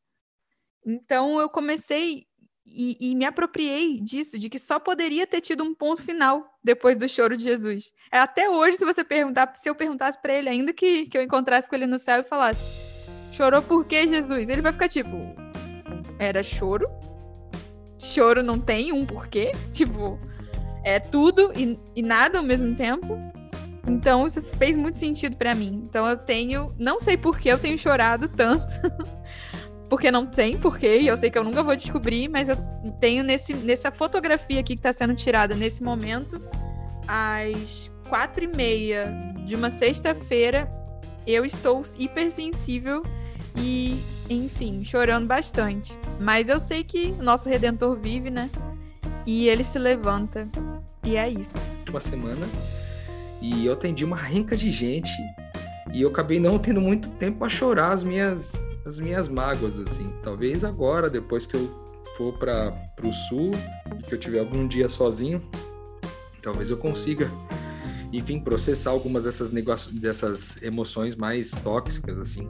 Então, 0.85 1.39
eu 1.41 1.49
comecei 1.49 2.28
e, 2.73 2.97
e, 2.99 3.15
me 3.15 3.25
apropriei 3.25 3.99
disso, 3.99 4.37
de 4.37 4.49
que 4.49 4.59
só 4.59 4.79
poderia 4.79 5.25
ter 5.27 5.41
tido 5.41 5.63
um 5.63 5.73
ponto 5.73 6.01
final 6.01 6.57
depois 6.63 6.97
do 6.97 7.07
choro 7.07 7.37
de 7.37 7.43
Jesus. 7.43 7.93
É, 8.11 8.19
até 8.19 8.49
hoje, 8.49 8.77
se 8.77 8.85
você 8.85 9.03
perguntar, 9.03 9.53
se 9.55 9.69
eu 9.69 9.75
perguntasse 9.75 10.19
para 10.21 10.33
ele, 10.33 10.49
ainda 10.49 10.73
que, 10.73 11.05
que 11.05 11.17
eu 11.17 11.23
encontrasse 11.23 11.69
com 11.69 11.75
ele 11.75 11.85
no 11.85 11.99
céu 11.99 12.19
e 12.19 12.23
falasse, 12.23 12.65
chorou 13.31 13.61
por 13.61 13.85
quê, 13.85 14.07
Jesus? 14.07 14.49
Ele 14.49 14.61
vai 14.61 14.71
ficar 14.71 14.87
tipo, 14.87 15.17
era 16.17 16.43
choro? 16.43 16.89
Choro 17.97 18.41
não 18.43 18.59
tem 18.59 18.91
um 18.91 19.05
porquê? 19.05 19.51
Tipo, 19.73 20.19
é 20.83 20.99
tudo 20.99 21.51
e, 21.55 21.77
e 21.95 22.01
nada 22.01 22.37
ao 22.37 22.43
mesmo 22.43 22.75
tempo. 22.75 23.17
Então, 23.87 24.27
isso 24.27 24.41
fez 24.41 24.77
muito 24.77 24.97
sentido 24.97 25.35
para 25.35 25.55
mim. 25.55 25.83
Então, 25.89 26.07
eu 26.07 26.17
tenho, 26.17 26.73
não 26.77 26.99
sei 26.99 27.17
por 27.17 27.39
que 27.39 27.49
eu 27.49 27.57
tenho 27.57 27.77
chorado 27.77 28.27
tanto. 28.27 28.65
porque 29.89 30.11
não 30.11 30.25
tem 30.25 30.57
porquê, 30.57 30.99
e 30.99 31.07
eu 31.07 31.17
sei 31.17 31.31
que 31.31 31.37
eu 31.37 31.43
nunca 31.43 31.63
vou 31.63 31.75
descobrir, 31.75 32.29
mas 32.29 32.47
eu 32.47 32.55
tenho 32.99 33.23
nesse, 33.23 33.53
nessa 33.53 33.91
fotografia 33.91 34.59
aqui 34.59 34.75
que 34.75 34.79
está 34.79 34.93
sendo 34.93 35.15
tirada 35.15 35.55
nesse 35.55 35.81
momento, 35.81 36.39
às 37.07 37.91
quatro 38.07 38.43
e 38.43 38.47
meia 38.47 39.11
de 39.47 39.55
uma 39.55 39.71
sexta-feira, 39.71 40.71
eu 41.25 41.43
estou 41.43 41.81
hipersensível 41.97 43.03
e, 43.57 43.99
enfim, 44.29 44.83
chorando 44.83 45.25
bastante. 45.25 45.97
Mas 46.19 46.49
eu 46.49 46.59
sei 46.59 46.83
que 46.83 47.15
o 47.19 47.23
nosso 47.23 47.49
Redentor 47.49 47.95
vive, 47.95 48.29
né? 48.29 48.49
E 49.25 49.47
ele 49.47 49.63
se 49.63 49.79
levanta. 49.79 50.47
E 51.03 51.17
é 51.17 51.27
isso. 51.27 51.77
Uma 51.89 51.99
semana. 51.99 52.47
E 53.41 53.65
eu 53.65 53.73
atendi 53.73 54.05
uma 54.05 54.17
renca 54.17 54.55
de 54.55 54.69
gente. 54.69 55.11
E 55.91 56.01
eu 56.01 56.09
acabei 56.09 56.39
não 56.39 56.59
tendo 56.59 56.79
muito 56.79 57.09
tempo 57.09 57.43
a 57.43 57.49
chorar 57.49 57.91
as 57.91 58.03
minhas 58.03 58.68
as 58.89 58.99
minhas 58.99 59.27
mágoas, 59.27 59.77
assim. 59.79 60.11
Talvez 60.23 60.63
agora, 60.63 61.09
depois 61.09 61.45
que 61.45 61.55
eu 61.55 61.69
for 62.17 62.33
para 62.33 62.73
o 63.03 63.13
sul 63.13 63.51
que 64.07 64.15
eu 64.15 64.19
tiver 64.19 64.39
algum 64.39 64.67
dia 64.67 64.89
sozinho, 64.89 65.41
talvez 66.41 66.71
eu 66.71 66.77
consiga, 66.77 67.29
enfim, 68.11 68.39
processar 68.39 68.89
algumas 68.89 69.23
dessas, 69.23 69.49
dessas 69.91 70.61
emoções 70.63 71.15
mais 71.15 71.51
tóxicas, 71.51 72.17
assim. 72.17 72.49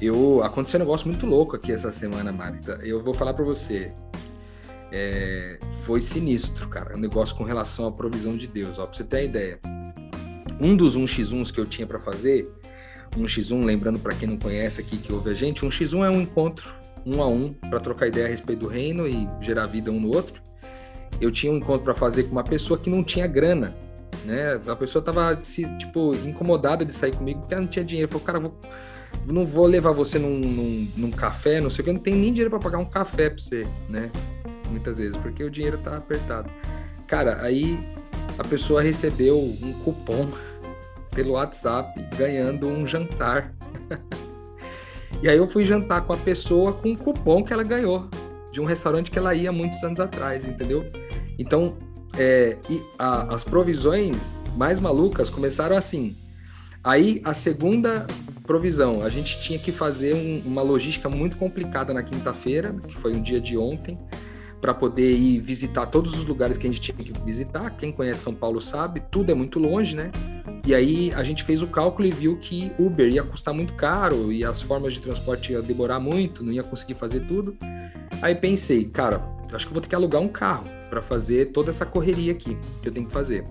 Eu 0.00 0.44
aconteceu 0.44 0.78
um 0.78 0.84
negócio 0.84 1.08
muito 1.08 1.26
louco 1.26 1.56
aqui 1.56 1.72
essa 1.72 1.90
semana, 1.90 2.30
Marita. 2.30 2.78
Eu 2.82 3.02
vou 3.02 3.14
falar 3.14 3.34
para 3.34 3.44
você. 3.44 3.90
É, 4.92 5.58
foi 5.84 6.00
sinistro, 6.00 6.68
cara. 6.68 6.96
Um 6.96 7.00
negócio 7.00 7.34
com 7.34 7.42
relação 7.42 7.86
à 7.86 7.92
provisão 7.92 8.36
de 8.36 8.46
Deus. 8.46 8.78
Ó, 8.78 8.86
pra 8.86 8.96
você 8.96 9.02
ter 9.02 9.16
a 9.16 9.22
ideia. 9.24 9.60
Um 10.60 10.76
dos 10.76 10.96
1x1s 10.96 11.52
que 11.52 11.58
eu 11.58 11.66
tinha 11.66 11.86
para 11.86 11.98
fazer, 11.98 12.48
um 13.16 13.24
X1, 13.24 13.64
lembrando 13.64 13.98
para 13.98 14.14
quem 14.14 14.28
não 14.28 14.36
conhece 14.36 14.80
aqui 14.80 14.98
que 14.98 15.12
ouve 15.12 15.30
a 15.30 15.34
gente, 15.34 15.64
um 15.64 15.68
X1 15.68 16.04
é 16.04 16.10
um 16.10 16.20
encontro 16.20 16.74
um 17.06 17.22
a 17.22 17.26
um 17.26 17.52
para 17.52 17.80
trocar 17.80 18.06
ideia 18.06 18.26
a 18.26 18.28
respeito 18.28 18.60
do 18.60 18.68
reino 18.68 19.08
e 19.08 19.28
gerar 19.40 19.66
vida 19.66 19.90
um 19.90 19.98
no 19.98 20.14
outro. 20.14 20.42
Eu 21.20 21.30
tinha 21.30 21.52
um 21.52 21.56
encontro 21.56 21.84
para 21.84 21.94
fazer 21.94 22.24
com 22.24 22.32
uma 22.32 22.44
pessoa 22.44 22.78
que 22.78 22.90
não 22.90 23.02
tinha 23.02 23.26
grana, 23.26 23.74
né? 24.24 24.60
A 24.66 24.76
pessoa 24.76 25.02
tava 25.02 25.38
se, 25.42 25.66
tipo 25.78 26.14
incomodada 26.14 26.84
de 26.84 26.92
sair 26.92 27.12
comigo 27.12 27.40
porque 27.40 27.54
ela 27.54 27.62
não 27.62 27.68
tinha 27.68 27.84
dinheiro. 27.84 28.10
Falou, 28.10 28.24
cara, 28.24 28.40
vou, 28.40 28.54
não 29.26 29.44
vou 29.44 29.66
levar 29.66 29.92
você 29.92 30.18
num, 30.18 30.38
num, 30.38 30.88
num 30.96 31.10
café, 31.10 31.60
não 31.60 31.70
sei 31.70 31.82
o 31.82 31.84
que, 31.84 31.90
eu 31.90 31.94
não 31.94 32.00
tenho 32.00 32.16
nem 32.16 32.32
dinheiro 32.32 32.50
para 32.50 32.60
pagar 32.60 32.78
um 32.78 32.84
café 32.84 33.30
para 33.30 33.42
você, 33.42 33.66
né? 33.88 34.10
Muitas 34.70 34.98
vezes, 34.98 35.16
porque 35.16 35.42
o 35.42 35.50
dinheiro 35.50 35.78
tá 35.78 35.96
apertado. 35.96 36.50
Cara, 37.06 37.42
aí 37.42 37.78
a 38.38 38.44
pessoa 38.44 38.82
recebeu 38.82 39.38
um 39.38 39.72
cupom 39.84 40.28
pelo 41.10 41.32
WhatsApp 41.32 42.00
ganhando 42.16 42.68
um 42.68 42.86
jantar. 42.86 43.54
e 45.22 45.28
aí 45.28 45.36
eu 45.36 45.48
fui 45.48 45.64
jantar 45.64 46.02
com 46.02 46.12
a 46.12 46.16
pessoa 46.16 46.72
com 46.72 46.90
um 46.90 46.96
cupom 46.96 47.42
que 47.42 47.52
ela 47.52 47.62
ganhou 47.62 48.08
de 48.52 48.60
um 48.60 48.64
restaurante 48.64 49.10
que 49.10 49.18
ela 49.18 49.34
ia 49.34 49.52
muitos 49.52 49.82
anos 49.82 50.00
atrás, 50.00 50.46
entendeu? 50.46 50.84
Então, 51.38 51.76
é, 52.16 52.56
a, 52.98 53.34
as 53.34 53.44
provisões 53.44 54.42
mais 54.56 54.80
malucas 54.80 55.30
começaram 55.30 55.76
assim. 55.76 56.16
Aí 56.82 57.20
a 57.24 57.34
segunda 57.34 58.06
provisão, 58.44 59.02
a 59.02 59.08
gente 59.08 59.40
tinha 59.42 59.58
que 59.58 59.70
fazer 59.70 60.14
um, 60.14 60.42
uma 60.46 60.62
logística 60.62 61.08
muito 61.08 61.36
complicada 61.36 61.92
na 61.92 62.02
quinta-feira, 62.02 62.74
que 62.86 62.96
foi 62.96 63.14
um 63.14 63.20
dia 63.20 63.40
de 63.40 63.58
ontem, 63.58 63.98
para 64.60 64.72
poder 64.72 65.12
ir 65.12 65.40
visitar 65.40 65.86
todos 65.86 66.14
os 66.14 66.24
lugares 66.24 66.56
que 66.56 66.66
a 66.66 66.70
gente 66.70 66.80
tinha 66.80 66.96
que 66.96 67.12
visitar. 67.24 67.70
Quem 67.76 67.92
conhece 67.92 68.22
São 68.22 68.34
Paulo 68.34 68.60
sabe, 68.60 69.02
tudo 69.10 69.30
é 69.30 69.34
muito 69.34 69.58
longe, 69.58 69.94
né? 69.94 70.10
E 70.68 70.74
aí 70.74 71.10
a 71.16 71.24
gente 71.24 71.44
fez 71.44 71.62
o 71.62 71.66
cálculo 71.66 72.06
e 72.06 72.10
viu 72.10 72.36
que 72.36 72.70
Uber 72.78 73.08
ia 73.08 73.22
custar 73.22 73.54
muito 73.54 73.72
caro 73.72 74.30
e 74.30 74.44
as 74.44 74.60
formas 74.60 74.92
de 74.92 75.00
transporte 75.00 75.52
ia 75.52 75.62
demorar 75.62 75.98
muito, 75.98 76.44
não 76.44 76.52
ia 76.52 76.62
conseguir 76.62 76.92
fazer 76.92 77.20
tudo. 77.20 77.56
Aí 78.20 78.34
pensei, 78.34 78.84
cara, 78.84 79.22
acho 79.50 79.66
que 79.66 79.72
vou 79.72 79.80
ter 79.80 79.88
que 79.88 79.94
alugar 79.94 80.20
um 80.20 80.28
carro 80.28 80.68
para 80.90 81.00
fazer 81.00 81.52
toda 81.52 81.70
essa 81.70 81.86
correria 81.86 82.32
aqui 82.32 82.54
que 82.82 82.88
eu 82.90 82.92
tenho 82.92 83.06
que 83.06 83.12
fazer. 83.14 83.46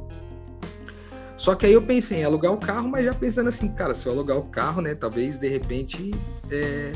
Só 1.38 1.56
que 1.56 1.66
aí 1.66 1.74
eu 1.74 1.82
pensei 1.82 2.20
em 2.20 2.24
alugar 2.24 2.54
o 2.54 2.58
carro, 2.58 2.88
mas 2.88 3.04
já 3.04 3.16
pensando 3.16 3.50
assim, 3.50 3.68
cara, 3.68 3.96
se 3.96 4.06
eu 4.06 4.12
alugar 4.12 4.38
o 4.38 4.44
carro, 4.44 4.80
né, 4.80 4.94
talvez 4.94 5.40
de 5.40 5.48
repente 5.50 6.14
é, 6.52 6.92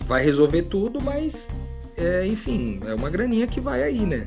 vai 0.00 0.24
resolver 0.24 0.62
tudo, 0.62 1.00
mas 1.00 1.48
é, 1.96 2.26
enfim, 2.26 2.80
é 2.84 2.92
uma 2.92 3.08
graninha 3.08 3.46
que 3.46 3.60
vai 3.60 3.84
aí, 3.84 4.04
né? 4.04 4.26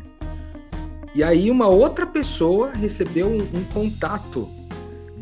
E 1.13 1.22
aí 1.22 1.52
uma 1.52 1.68
outra 1.68 2.08
pessoa 2.08 2.72
recebeu 2.72 3.28
um, 3.28 3.42
um 3.42 3.63
contato 3.74 4.56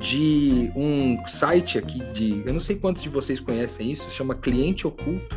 de 0.06 0.72
um 0.76 1.26
site 1.26 1.80
aqui 1.80 2.00
de, 2.14 2.44
eu 2.46 2.54
não 2.54 2.60
sei 2.60 2.76
quantos 2.76 3.02
de 3.02 3.10
vocês 3.10 3.40
conhecem 3.40 3.92
isso, 3.92 4.08
chama 4.12 4.36
Cliente 4.36 4.86
Oculto, 4.86 5.36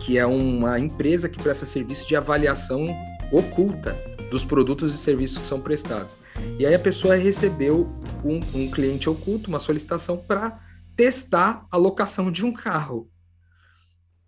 que 0.00 0.18
é 0.18 0.26
uma 0.26 0.80
empresa 0.80 1.28
que 1.28 1.40
presta 1.40 1.64
serviço 1.64 2.08
de 2.08 2.16
avaliação 2.16 2.88
oculta 3.30 3.96
dos 4.32 4.44
produtos 4.44 4.92
e 4.92 4.98
serviços 4.98 5.38
que 5.38 5.46
são 5.46 5.60
prestados. 5.60 6.18
E 6.58 6.66
aí 6.66 6.74
a 6.74 6.78
pessoa 6.78 7.14
recebeu 7.14 7.88
um, 8.24 8.40
um 8.52 8.68
cliente 8.68 9.08
oculto, 9.08 9.48
uma 9.48 9.60
solicitação 9.60 10.16
para 10.16 10.60
testar 10.96 11.64
a 11.70 11.76
locação 11.76 12.32
de 12.32 12.44
um 12.44 12.52
carro. 12.52 13.08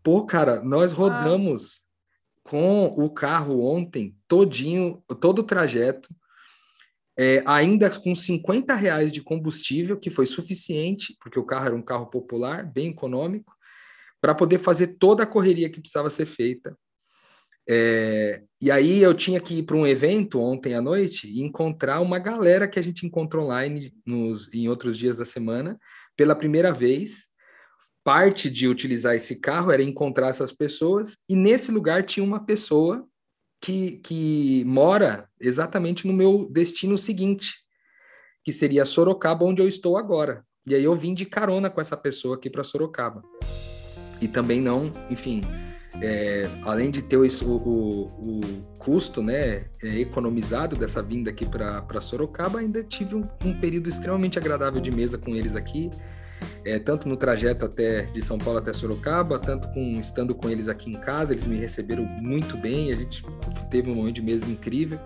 Pô, 0.00 0.24
cara, 0.24 0.62
nós 0.62 0.92
rodamos 0.92 1.80
ah. 2.44 2.48
com 2.50 2.84
o 2.96 3.10
carro 3.10 3.64
ontem, 3.64 4.16
todinho, 4.28 5.02
todo 5.20 5.40
o 5.40 5.44
trajeto, 5.44 6.08
é, 7.18 7.42
ainda 7.46 7.88
com 7.90 8.14
50 8.14 8.74
reais 8.74 9.10
de 9.10 9.22
combustível, 9.22 9.98
que 9.98 10.10
foi 10.10 10.26
suficiente, 10.26 11.16
porque 11.20 11.38
o 11.38 11.44
carro 11.44 11.66
era 11.66 11.76
um 11.76 11.82
carro 11.82 12.06
popular, 12.06 12.64
bem 12.64 12.90
econômico, 12.90 13.54
para 14.20 14.34
poder 14.34 14.58
fazer 14.58 14.98
toda 14.98 15.22
a 15.22 15.26
correria 15.26 15.70
que 15.70 15.80
precisava 15.80 16.10
ser 16.10 16.26
feita. 16.26 16.76
É, 17.68 18.42
e 18.60 18.70
aí 18.70 19.02
eu 19.02 19.12
tinha 19.12 19.40
que 19.40 19.58
ir 19.58 19.62
para 19.64 19.76
um 19.76 19.86
evento 19.86 20.40
ontem 20.40 20.74
à 20.74 20.80
noite 20.80 21.26
e 21.26 21.42
encontrar 21.42 22.00
uma 22.00 22.18
galera 22.18 22.68
que 22.68 22.78
a 22.78 22.82
gente 22.82 23.04
encontrou 23.04 23.44
online 23.44 23.92
nos, 24.04 24.52
em 24.54 24.68
outros 24.68 24.96
dias 24.96 25.16
da 25.16 25.24
semana 25.24 25.78
pela 26.16 26.36
primeira 26.36 26.72
vez. 26.72 27.26
Parte 28.04 28.48
de 28.48 28.68
utilizar 28.68 29.16
esse 29.16 29.40
carro 29.40 29.72
era 29.72 29.82
encontrar 29.82 30.28
essas 30.28 30.52
pessoas, 30.52 31.18
e 31.28 31.34
nesse 31.34 31.72
lugar 31.72 32.04
tinha 32.04 32.22
uma 32.22 32.44
pessoa 32.44 33.04
que, 33.60 33.98
que 33.98 34.64
mora 34.64 35.28
exatamente 35.40 36.06
no 36.06 36.12
meu 36.12 36.48
destino 36.50 36.96
seguinte, 36.96 37.54
que 38.44 38.52
seria 38.52 38.84
Sorocaba, 38.84 39.44
onde 39.44 39.60
eu 39.60 39.68
estou 39.68 39.96
agora. 39.96 40.44
E 40.66 40.74
aí 40.74 40.84
eu 40.84 40.96
vim 40.96 41.14
de 41.14 41.24
carona 41.24 41.70
com 41.70 41.80
essa 41.80 41.96
pessoa 41.96 42.36
aqui 42.36 42.50
para 42.50 42.64
Sorocaba. 42.64 43.22
E 44.20 44.26
também 44.26 44.60
não, 44.60 44.92
enfim, 45.10 45.42
é, 46.00 46.48
além 46.62 46.90
de 46.90 47.02
ter 47.02 47.16
o, 47.16 47.24
o, 47.24 48.40
o 48.40 48.40
custo 48.78 49.22
né, 49.22 49.66
é, 49.82 49.98
economizado 50.00 50.76
dessa 50.76 51.02
vinda 51.02 51.30
aqui 51.30 51.46
para 51.46 52.00
Sorocaba, 52.00 52.58
ainda 52.58 52.82
tive 52.82 53.14
um, 53.14 53.26
um, 53.44 53.58
período 53.58 53.88
extremamente 53.88 54.38
agradável 54.38 54.80
de 54.80 54.90
mesa 54.90 55.16
com 55.16 55.34
eles 55.34 55.54
aqui, 55.54 55.90
é, 56.64 56.78
tanto 56.78 57.08
no 57.08 57.16
trajeto 57.16 57.64
até 57.64 58.02
de 58.02 58.20
São 58.20 58.38
Paulo 58.38 58.58
até 58.58 58.72
Sorocaba, 58.72 59.38
tanto 59.38 59.68
com 59.68 60.00
estando 60.00 60.34
com 60.34 60.50
eles 60.50 60.68
aqui 60.68 60.90
em 60.90 60.98
casa, 60.98 61.32
eles 61.32 61.46
me 61.46 61.56
receberam 61.56 62.04
muito 62.04 62.56
bem, 62.56 62.92
a 62.92 62.96
gente 62.96 63.24
teve 63.70 63.90
um 63.90 63.94
momento 63.94 64.16
de 64.16 64.22
mesa 64.22 64.50
incrível. 64.50 64.98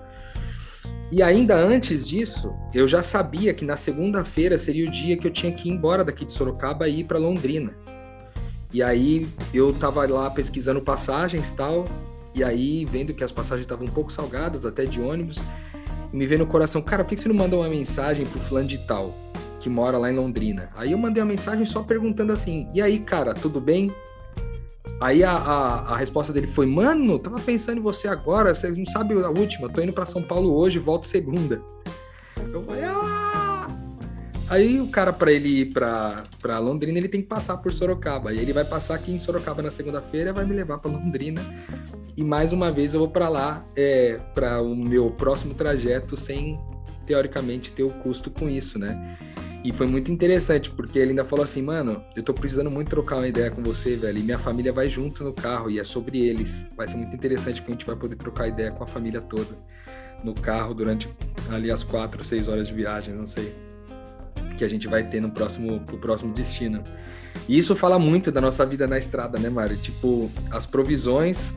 E 1.12 1.22
ainda 1.22 1.56
antes 1.56 2.06
disso, 2.06 2.54
eu 2.72 2.86
já 2.86 3.02
sabia 3.02 3.52
que 3.52 3.64
na 3.64 3.76
segunda-feira 3.76 4.56
seria 4.56 4.88
o 4.88 4.90
dia 4.90 5.16
que 5.16 5.26
eu 5.26 5.30
tinha 5.30 5.52
que 5.52 5.68
ir 5.68 5.72
embora 5.72 6.04
daqui 6.04 6.24
de 6.24 6.32
Sorocaba 6.32 6.88
e 6.88 7.00
ir 7.00 7.04
para 7.04 7.18
Londrina. 7.18 7.74
E 8.72 8.82
aí 8.82 9.28
eu 9.52 9.72
tava 9.72 10.06
lá 10.06 10.30
pesquisando 10.30 10.80
passagens 10.80 11.50
tal, 11.50 11.86
e 12.34 12.44
aí 12.44 12.84
vendo 12.84 13.12
que 13.12 13.24
as 13.24 13.32
passagens 13.32 13.64
estavam 13.64 13.86
um 13.86 13.90
pouco 13.90 14.12
salgadas, 14.12 14.64
até 14.64 14.84
de 14.84 15.00
ônibus, 15.00 15.36
me 16.12 16.26
veio 16.26 16.38
no 16.38 16.46
coração, 16.46 16.80
cara, 16.80 17.04
por 17.04 17.10
que 17.10 17.20
você 17.20 17.28
não 17.28 17.34
mandou 17.34 17.60
uma 17.60 17.68
mensagem 17.68 18.24
pro 18.24 18.40
fulano 18.40 18.68
de 18.68 18.78
tal, 18.78 19.14
que 19.60 19.68
mora 19.68 19.98
lá 19.98 20.10
em 20.10 20.16
Londrina? 20.16 20.70
Aí 20.74 20.92
eu 20.92 20.98
mandei 20.98 21.22
uma 21.22 21.28
mensagem 21.28 21.64
só 21.64 21.82
perguntando 21.82 22.32
assim, 22.32 22.68
e 22.74 22.82
aí, 22.82 22.98
cara, 22.98 23.34
tudo 23.34 23.60
bem? 23.60 23.94
Aí 25.00 25.22
a, 25.22 25.32
a, 25.32 25.92
a, 25.92 25.96
resposta 25.96 26.32
dele 26.32 26.46
foi: 26.46 26.66
Mano, 26.66 27.18
tava 27.18 27.38
pensando 27.40 27.78
em 27.78 27.82
você 27.82 28.08
agora, 28.08 28.54
você 28.54 28.70
não 28.70 28.84
sabe 28.84 29.14
a 29.14 29.28
última, 29.28 29.68
tô 29.68 29.80
indo 29.80 29.92
para 29.92 30.04
São 30.04 30.22
Paulo 30.22 30.54
hoje, 30.54 30.78
volto 30.78 31.06
segunda. 31.06 31.62
Eu 32.52 32.62
falei: 32.62 32.84
Ah, 32.84 33.66
Aí 34.50 34.80
o 34.80 34.88
cara, 34.88 35.12
para 35.12 35.30
ele 35.30 35.60
ir 35.60 35.72
para 35.72 36.58
Londrina, 36.58 36.98
ele 36.98 37.08
tem 37.08 37.22
que 37.22 37.28
passar 37.28 37.58
por 37.58 37.72
Sorocaba. 37.72 38.32
E 38.32 38.38
ele 38.40 38.52
vai 38.52 38.64
passar 38.64 38.96
aqui 38.96 39.12
em 39.12 39.18
Sorocaba 39.20 39.62
na 39.62 39.70
segunda-feira, 39.70 40.32
vai 40.32 40.44
me 40.44 40.52
levar 40.52 40.78
para 40.78 40.90
Londrina. 40.90 41.40
E 42.16 42.24
mais 42.24 42.52
uma 42.52 42.72
vez 42.72 42.92
eu 42.92 42.98
vou 42.98 43.08
para 43.08 43.28
lá, 43.28 43.64
é, 43.76 44.18
para 44.34 44.60
o 44.60 44.74
meu 44.74 45.12
próximo 45.12 45.54
trajeto, 45.54 46.16
sem 46.16 46.58
teoricamente 47.06 47.70
ter 47.70 47.84
o 47.84 47.90
custo 47.90 48.28
com 48.28 48.50
isso, 48.50 48.76
né? 48.76 49.16
E 49.62 49.72
foi 49.72 49.86
muito 49.86 50.10
interessante, 50.10 50.70
porque 50.70 50.98
ele 50.98 51.10
ainda 51.10 51.24
falou 51.24 51.44
assim, 51.44 51.60
mano, 51.60 52.02
eu 52.16 52.22
tô 52.22 52.32
precisando 52.32 52.70
muito 52.70 52.88
trocar 52.88 53.16
uma 53.16 53.28
ideia 53.28 53.50
com 53.50 53.62
você, 53.62 53.94
velho, 53.94 54.18
e 54.18 54.22
minha 54.22 54.38
família 54.38 54.72
vai 54.72 54.88
junto 54.88 55.22
no 55.22 55.34
carro, 55.34 55.70
e 55.70 55.78
é 55.78 55.84
sobre 55.84 56.26
eles. 56.26 56.66
Vai 56.76 56.88
ser 56.88 56.96
muito 56.96 57.14
interessante 57.14 57.60
que 57.60 57.70
a 57.70 57.74
gente 57.74 57.86
vai 57.86 57.96
poder 57.96 58.16
trocar 58.16 58.48
ideia 58.48 58.70
com 58.70 58.82
a 58.82 58.86
família 58.86 59.20
toda 59.20 59.58
no 60.24 60.34
carro 60.34 60.74
durante 60.74 61.08
ali 61.50 61.70
as 61.70 61.82
quatro, 61.82 62.22
seis 62.24 62.48
horas 62.48 62.68
de 62.68 62.74
viagem, 62.74 63.14
não 63.14 63.26
sei 63.26 63.54
que 64.60 64.64
a 64.64 64.68
gente 64.68 64.86
vai 64.86 65.02
ter 65.02 65.22
no 65.22 65.30
próximo, 65.30 65.80
pro 65.80 65.96
próximo 65.96 66.34
destino. 66.34 66.84
E 67.48 67.56
isso 67.56 67.74
fala 67.74 67.98
muito 67.98 68.30
da 68.30 68.42
nossa 68.42 68.66
vida 68.66 68.86
na 68.86 68.98
estrada, 68.98 69.38
né, 69.38 69.48
Mário? 69.48 69.76
Tipo, 69.78 70.30
as 70.50 70.66
provisões. 70.66 71.54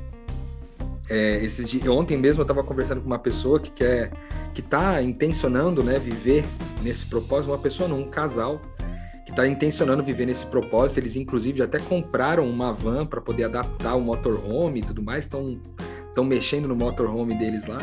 É, 1.09 1.43
esses 1.43 1.69
dias, 1.69 1.87
ontem 1.87 2.17
mesmo 2.17 2.41
eu 2.41 2.43
estava 2.43 2.63
conversando 2.63 3.01
com 3.01 3.07
uma 3.07 3.19
pessoa 3.19 3.59
que 3.59 3.71
quer, 3.71 4.11
que 4.53 4.61
está 4.61 5.01
intencionando, 5.01 5.83
né, 5.83 5.99
viver 5.99 6.45
nesse 6.81 7.05
propósito. 7.05 7.51
Uma 7.51 7.59
pessoa, 7.59 7.89
não, 7.89 7.99
um 7.99 8.09
casal 8.09 8.61
que 9.25 9.31
está 9.31 9.47
intencionando 9.47 10.03
viver 10.03 10.25
nesse 10.25 10.45
propósito. 10.45 10.99
Eles 10.99 11.15
inclusive 11.15 11.61
até 11.61 11.79
compraram 11.79 12.49
uma 12.49 12.71
van 12.71 13.05
para 13.05 13.19
poder 13.19 13.45
adaptar 13.45 13.95
o 13.95 14.01
motorhome 14.01 14.79
e 14.79 14.83
tudo 14.83 15.01
mais. 15.01 15.25
Estão 15.25 15.59
estão 16.13 16.23
mexendo 16.23 16.67
no 16.67 16.75
motorhome 16.75 17.33
deles 17.33 17.65
lá. 17.65 17.79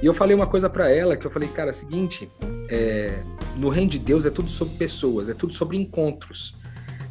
E 0.00 0.06
eu 0.06 0.14
falei 0.14 0.34
uma 0.34 0.46
coisa 0.46 0.70
para 0.70 0.88
ela 0.90 1.16
que 1.16 1.26
eu 1.26 1.30
falei, 1.30 1.48
cara, 1.48 1.70
é 1.70 1.72
o 1.72 1.74
seguinte, 1.74 2.30
é, 2.70 3.18
no 3.56 3.68
reino 3.68 3.90
de 3.90 3.98
Deus 3.98 4.24
é 4.24 4.30
tudo 4.30 4.48
sobre 4.48 4.74
pessoas, 4.76 5.28
é 5.28 5.34
tudo 5.34 5.52
sobre 5.52 5.76
encontros. 5.76 6.56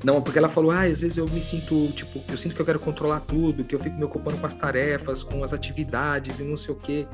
Não, 0.04 0.22
porque 0.22 0.38
ela 0.38 0.50
falou, 0.50 0.72
ah, 0.72 0.82
às 0.82 1.02
vezes 1.02 1.18
eu 1.18 1.26
me 1.30 1.42
sinto, 1.42 1.88
tipo, 1.94 2.22
eu 2.30 2.36
sinto 2.36 2.54
que 2.54 2.62
eu 2.62 2.66
quero 2.66 2.80
controlar 2.80 3.22
tudo, 3.22 3.64
que 3.64 3.74
eu 3.74 3.80
fico 3.80 3.96
me 3.96 4.04
ocupando 4.04 4.38
com 4.38 4.46
as 4.46 4.54
tarefas, 4.54 5.24
com 5.24 5.44
as 5.44 5.54
atividades 5.54 6.40
e 6.40 6.44
não 6.44 6.58
sei 6.58 6.74
o 6.74 6.78
quê. 6.78 7.08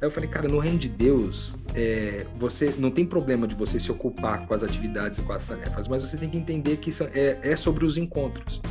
Aí 0.00 0.08
eu 0.08 0.10
falei, 0.10 0.30
cara, 0.30 0.48
no 0.48 0.58
reino 0.58 0.78
de 0.78 0.88
Deus, 0.88 1.54
é, 1.74 2.24
você 2.38 2.74
não 2.78 2.90
tem 2.90 3.04
problema 3.04 3.46
de 3.46 3.54
você 3.54 3.78
se 3.78 3.92
ocupar 3.92 4.46
com 4.46 4.54
as 4.54 4.62
atividades 4.62 5.18
e 5.18 5.22
com 5.22 5.32
as 5.34 5.46
tarefas, 5.46 5.86
mas 5.86 6.02
você 6.02 6.16
tem 6.16 6.30
que 6.30 6.38
entender 6.38 6.78
que 6.78 6.88
isso 6.88 7.04
é, 7.12 7.38
é 7.42 7.54
sobre 7.54 7.84
os 7.84 7.98
encontros. 7.98 8.62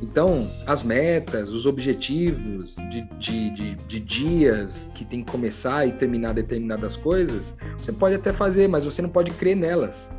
Então, 0.00 0.50
as 0.66 0.82
metas, 0.82 1.52
os 1.52 1.66
objetivos 1.66 2.76
de, 2.90 3.02
de, 3.18 3.50
de, 3.50 3.74
de, 3.74 4.00
dias 4.00 4.88
que 4.94 5.04
tem 5.04 5.22
que 5.22 5.30
começar 5.30 5.86
e 5.86 5.92
terminar 5.92 6.34
determinadas 6.34 6.96
coisas, 6.96 7.56
você 7.78 7.92
pode 7.92 8.16
até 8.16 8.32
fazer, 8.32 8.68
mas 8.68 8.84
você 8.84 9.00
não 9.00 9.08
pode 9.08 9.30
crer 9.32 9.56
nelas. 9.56 10.10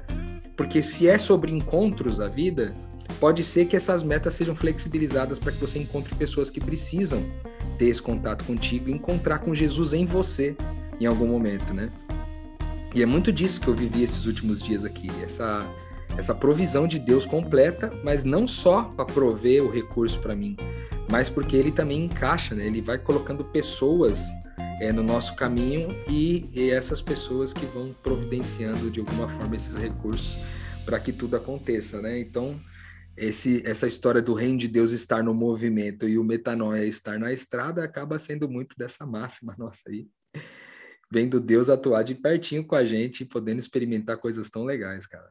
Porque 0.56 0.82
se 0.84 1.08
é 1.08 1.18
sobre 1.18 1.52
encontros 1.52 2.20
a 2.20 2.28
vida, 2.28 2.76
pode 3.20 3.44
ser 3.44 3.66
que 3.66 3.76
essas 3.76 4.04
metas 4.04 4.36
sejam 4.36 4.56
flexibilizadas 4.56 5.40
para 5.40 5.52
que 5.52 5.60
você 5.60 5.80
encontre 5.80 6.14
pessoas 6.16 6.50
que 6.50 6.60
precisam 6.60 7.24
ter 7.78 7.88
esse 7.88 8.02
contato 8.02 8.46
contigo 8.46 8.90
e 8.90 8.94
encontrar 8.94 9.40
com 9.40 9.54
Jesus 9.54 9.94
em 9.94 10.06
você 10.06 10.56
em 11.00 11.06
algum 11.06 11.28
momento, 11.28 11.74
né? 11.74 11.90
E 12.94 13.02
é 13.02 13.06
muito 13.06 13.32
disso 13.32 13.60
que 13.60 13.68
eu 13.68 13.76
vivi 13.76 14.04
esses 14.04 14.26
últimos 14.26 14.62
dias 14.62 14.86
aqui, 14.86 15.10
essa 15.24 15.68
essa 16.18 16.36
provisão 16.36 16.88
de 16.88 17.00
Deus 17.00 17.26
completa, 17.26 17.92
mas 18.04 18.24
não 18.24 18.48
só 18.48 18.84
para 18.84 19.06
prover 19.06 19.64
o 19.64 19.72
recurso 19.72 20.20
para 20.20 20.36
mim, 20.36 20.56
mas 21.14 21.30
porque 21.30 21.56
ele 21.56 21.72
também 21.72 22.06
encaixa, 22.06 22.56
né? 22.56 22.66
Ele 22.66 22.82
vai 22.82 22.98
colocando 22.98 23.46
pessoas 23.46 24.30
é, 24.82 24.92
no 24.92 25.04
nosso 25.04 25.36
caminho 25.36 25.96
e, 26.10 26.50
e 26.52 26.72
essas 26.72 27.04
pessoas 27.04 27.54
que 27.54 27.68
vão 27.68 27.94
providenciando 28.02 28.90
de 28.90 29.00
alguma 29.00 29.30
forma 29.30 29.56
esses 29.56 29.76
recursos 29.76 30.40
para 30.84 31.00
que 31.00 31.14
tudo 31.14 31.36
aconteça, 31.36 32.02
né? 32.02 32.20
Então, 32.20 32.60
esse, 33.16 33.62
essa 33.64 33.86
história 33.86 34.24
do 34.24 34.34
reino 34.34 34.58
de 34.58 34.68
Deus 34.68 34.92
estar 34.92 35.24
no 35.24 35.36
movimento 35.36 36.10
e 36.10 36.18
o 36.18 36.24
metanoia 36.24 36.84
estar 36.84 37.20
na 37.20 37.32
estrada 37.32 37.84
acaba 37.84 38.18
sendo 38.18 38.50
muito 38.50 38.76
dessa 38.76 39.06
máxima 39.06 39.54
nossa 39.60 39.84
aí, 39.90 40.08
vendo 41.12 41.40
Deus 41.40 41.70
atuar 41.70 42.02
de 42.02 42.16
pertinho 42.16 42.66
com 42.66 42.74
a 42.74 42.88
gente 42.88 43.22
e 43.22 43.28
podendo 43.28 43.60
experimentar 43.60 44.18
coisas 44.18 44.50
tão 44.50 44.64
legais, 44.64 45.06
cara 45.06 45.30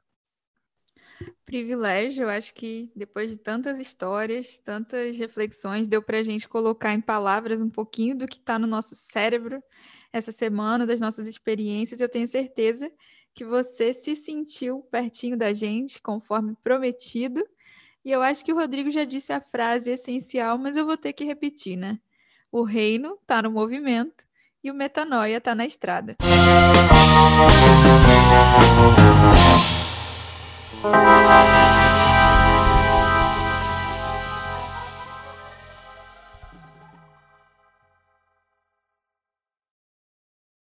privilégio. 1.53 2.25
Eu 2.25 2.31
acho 2.31 2.55
que 2.55 2.91
depois 2.97 3.31
de 3.31 3.37
tantas 3.37 3.79
histórias, 3.79 4.59
tantas 4.59 5.19
reflexões, 5.19 5.87
deu 5.87 6.03
para 6.03 6.17
a 6.17 6.23
gente 6.23 6.49
colocar 6.49 6.95
em 6.95 7.01
palavras 7.01 7.61
um 7.61 7.69
pouquinho 7.69 8.17
do 8.17 8.27
que 8.27 8.39
está 8.39 8.59
no 8.59 8.67
nosso 8.67 8.95
cérebro 8.95 9.63
essa 10.11 10.33
semana, 10.33 10.87
das 10.87 10.99
nossas 10.99 11.27
experiências. 11.27 12.01
Eu 12.01 12.09
tenho 12.09 12.27
certeza 12.27 12.91
que 13.35 13.45
você 13.45 13.93
se 13.93 14.17
sentiu 14.17 14.81
pertinho 14.91 15.37
da 15.37 15.53
gente, 15.53 16.01
conforme 16.01 16.57
prometido. 16.65 17.47
E 18.03 18.11
eu 18.11 18.23
acho 18.23 18.43
que 18.43 18.53
o 18.53 18.57
Rodrigo 18.57 18.91
já 18.91 19.05
disse 19.05 19.31
a 19.31 19.41
frase 19.41 19.91
essencial, 19.91 20.57
mas 20.57 20.75
eu 20.75 20.87
vou 20.87 20.97
ter 20.97 21.13
que 21.13 21.23
repetir, 21.23 21.77
né? 21.77 21.99
O 22.51 22.63
reino 22.63 23.19
está 23.21 23.43
no 23.43 23.51
movimento 23.51 24.25
e 24.65 24.71
o 24.71 24.75
metanoia 24.75 25.37
está 25.37 25.55
na 25.55 25.67
estrada. 25.67 26.17
Música 29.33 29.72
Thank 30.83 31.87
you. 31.87 31.92